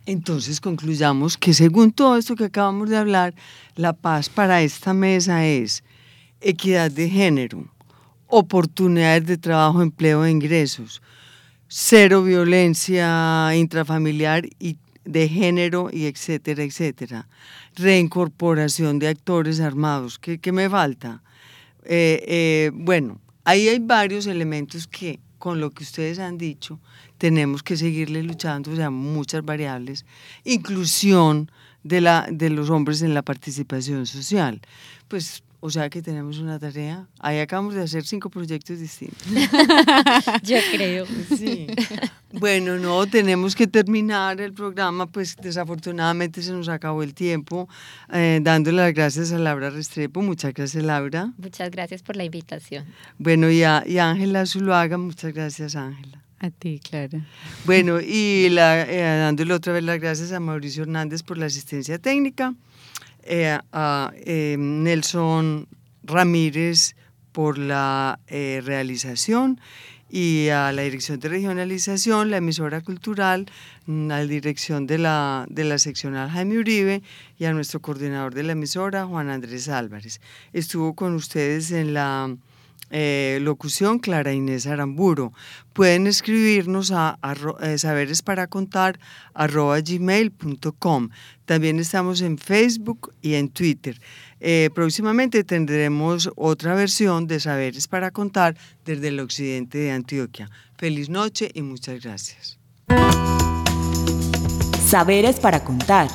Entonces 0.06 0.60
concluyamos 0.60 1.38
que 1.38 1.54
según 1.54 1.92
todo 1.92 2.16
esto 2.18 2.36
que 2.36 2.44
acabamos 2.44 2.90
de 2.90 2.98
hablar, 2.98 3.34
la 3.74 3.94
paz 3.94 4.28
para 4.28 4.60
esta 4.60 4.92
mesa 4.92 5.46
es 5.46 5.82
equidad 6.44 6.90
de 6.90 7.08
género, 7.08 7.66
oportunidades 8.28 9.26
de 9.26 9.38
trabajo, 9.38 9.82
empleo 9.82 10.24
e 10.24 10.30
ingresos, 10.30 11.02
cero 11.68 12.22
violencia 12.22 13.50
intrafamiliar 13.56 14.46
y 14.58 14.76
de 15.04 15.28
género 15.28 15.90
y 15.92 16.06
etcétera, 16.06 16.62
etcétera. 16.62 17.28
Reincorporación 17.76 18.98
de 18.98 19.08
actores 19.08 19.60
armados. 19.60 20.18
¿Qué, 20.18 20.52
me 20.52 20.68
falta? 20.70 21.22
Eh, 21.84 22.24
eh, 22.26 22.70
bueno, 22.72 23.20
ahí 23.44 23.68
hay 23.68 23.78
varios 23.78 24.26
elementos 24.26 24.86
que 24.86 25.20
con 25.38 25.60
lo 25.60 25.70
que 25.70 25.82
ustedes 25.82 26.18
han 26.18 26.38
dicho 26.38 26.80
tenemos 27.18 27.62
que 27.62 27.76
seguirle 27.76 28.22
luchando, 28.22 28.70
o 28.70 28.76
sea, 28.76 28.90
muchas 28.90 29.44
variables. 29.44 30.04
Inclusión 30.44 31.50
de, 31.82 32.00
la, 32.00 32.26
de 32.30 32.50
los 32.50 32.70
hombres 32.70 33.02
en 33.02 33.14
la 33.14 33.22
participación 33.22 34.06
social. 34.06 34.60
Pues 35.08 35.42
o 35.66 35.70
sea 35.70 35.88
que 35.88 36.02
tenemos 36.02 36.40
una 36.40 36.58
tarea. 36.58 37.06
Ahí 37.18 37.38
acabamos 37.38 37.72
de 37.72 37.80
hacer 37.80 38.04
cinco 38.04 38.28
proyectos 38.28 38.80
distintos. 38.80 39.26
Yo 40.42 40.58
creo. 40.70 41.06
Sí. 41.34 41.68
Bueno, 42.32 42.76
no, 42.76 43.06
tenemos 43.06 43.54
que 43.54 43.66
terminar 43.66 44.42
el 44.42 44.52
programa, 44.52 45.06
pues 45.06 45.34
desafortunadamente 45.40 46.42
se 46.42 46.52
nos 46.52 46.68
acabó 46.68 47.02
el 47.02 47.14
tiempo. 47.14 47.66
Eh, 48.12 48.40
dándole 48.42 48.76
las 48.76 48.92
gracias 48.92 49.32
a 49.32 49.38
Laura 49.38 49.70
Restrepo. 49.70 50.20
Muchas 50.20 50.52
gracias, 50.52 50.84
Laura. 50.84 51.32
Muchas 51.38 51.70
gracias 51.70 52.02
por 52.02 52.16
la 52.16 52.24
invitación. 52.24 52.84
Bueno, 53.16 53.50
y 53.50 53.62
Ángela 53.64 54.44
Zuluaga, 54.44 54.98
muchas 54.98 55.32
gracias, 55.32 55.76
Ángela. 55.76 56.22
A 56.40 56.50
ti, 56.50 56.78
Clara. 56.78 57.26
Bueno, 57.64 58.02
y 58.02 58.50
la, 58.50 58.82
eh, 58.82 59.00
dándole 59.00 59.54
otra 59.54 59.72
vez 59.72 59.82
las 59.82 59.98
gracias 59.98 60.30
a 60.32 60.40
Mauricio 60.40 60.82
Hernández 60.82 61.22
por 61.22 61.38
la 61.38 61.46
asistencia 61.46 61.98
técnica. 61.98 62.54
Eh, 63.26 63.58
a 63.72 64.12
eh, 64.16 64.56
Nelson 64.58 65.66
Ramírez 66.02 66.94
por 67.32 67.56
la 67.56 68.20
eh, 68.26 68.60
realización 68.62 69.58
y 70.10 70.50
a 70.50 70.72
la 70.72 70.82
Dirección 70.82 71.20
de 71.20 71.30
Regionalización, 71.30 72.30
la 72.30 72.36
emisora 72.36 72.82
cultural, 72.82 73.46
mm, 73.86 74.08
la 74.08 74.26
dirección 74.26 74.86
de 74.86 74.98
la, 74.98 75.46
de 75.48 75.64
la 75.64 75.78
seccional 75.78 76.28
Jaime 76.30 76.58
Uribe 76.58 77.02
y 77.38 77.46
a 77.46 77.54
nuestro 77.54 77.80
coordinador 77.80 78.34
de 78.34 78.42
la 78.42 78.52
emisora, 78.52 79.06
Juan 79.06 79.30
Andrés 79.30 79.68
Álvarez. 79.68 80.20
Estuvo 80.52 80.94
con 80.94 81.14
ustedes 81.14 81.70
en 81.70 81.94
la 81.94 82.36
eh, 82.96 83.40
locución 83.42 83.98
Clara 83.98 84.32
Inés 84.32 84.68
Aramburo. 84.68 85.32
Pueden 85.72 86.06
escribirnos 86.06 86.92
a, 86.92 87.18
eh, 87.60 87.76
gmail.com. 89.84 91.08
También 91.44 91.80
estamos 91.80 92.20
en 92.20 92.38
Facebook 92.38 93.12
y 93.20 93.34
en 93.34 93.48
Twitter. 93.48 94.00
Eh, 94.38 94.70
próximamente 94.76 95.42
tendremos 95.42 96.30
otra 96.36 96.76
versión 96.76 97.26
de 97.26 97.40
Saberes 97.40 97.88
para 97.88 98.12
contar 98.12 98.56
desde 98.84 99.08
el 99.08 99.18
occidente 99.18 99.78
de 99.78 99.90
Antioquia. 99.90 100.48
Feliz 100.78 101.08
noche 101.08 101.50
y 101.52 101.62
muchas 101.62 102.00
gracias. 102.00 102.60
Saberes 104.86 105.40
para 105.40 105.64
contar. 105.64 106.06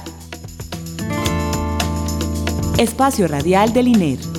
Espacio 2.77 3.27
Radial 3.27 3.73
del 3.73 3.89
INER. 3.89 4.38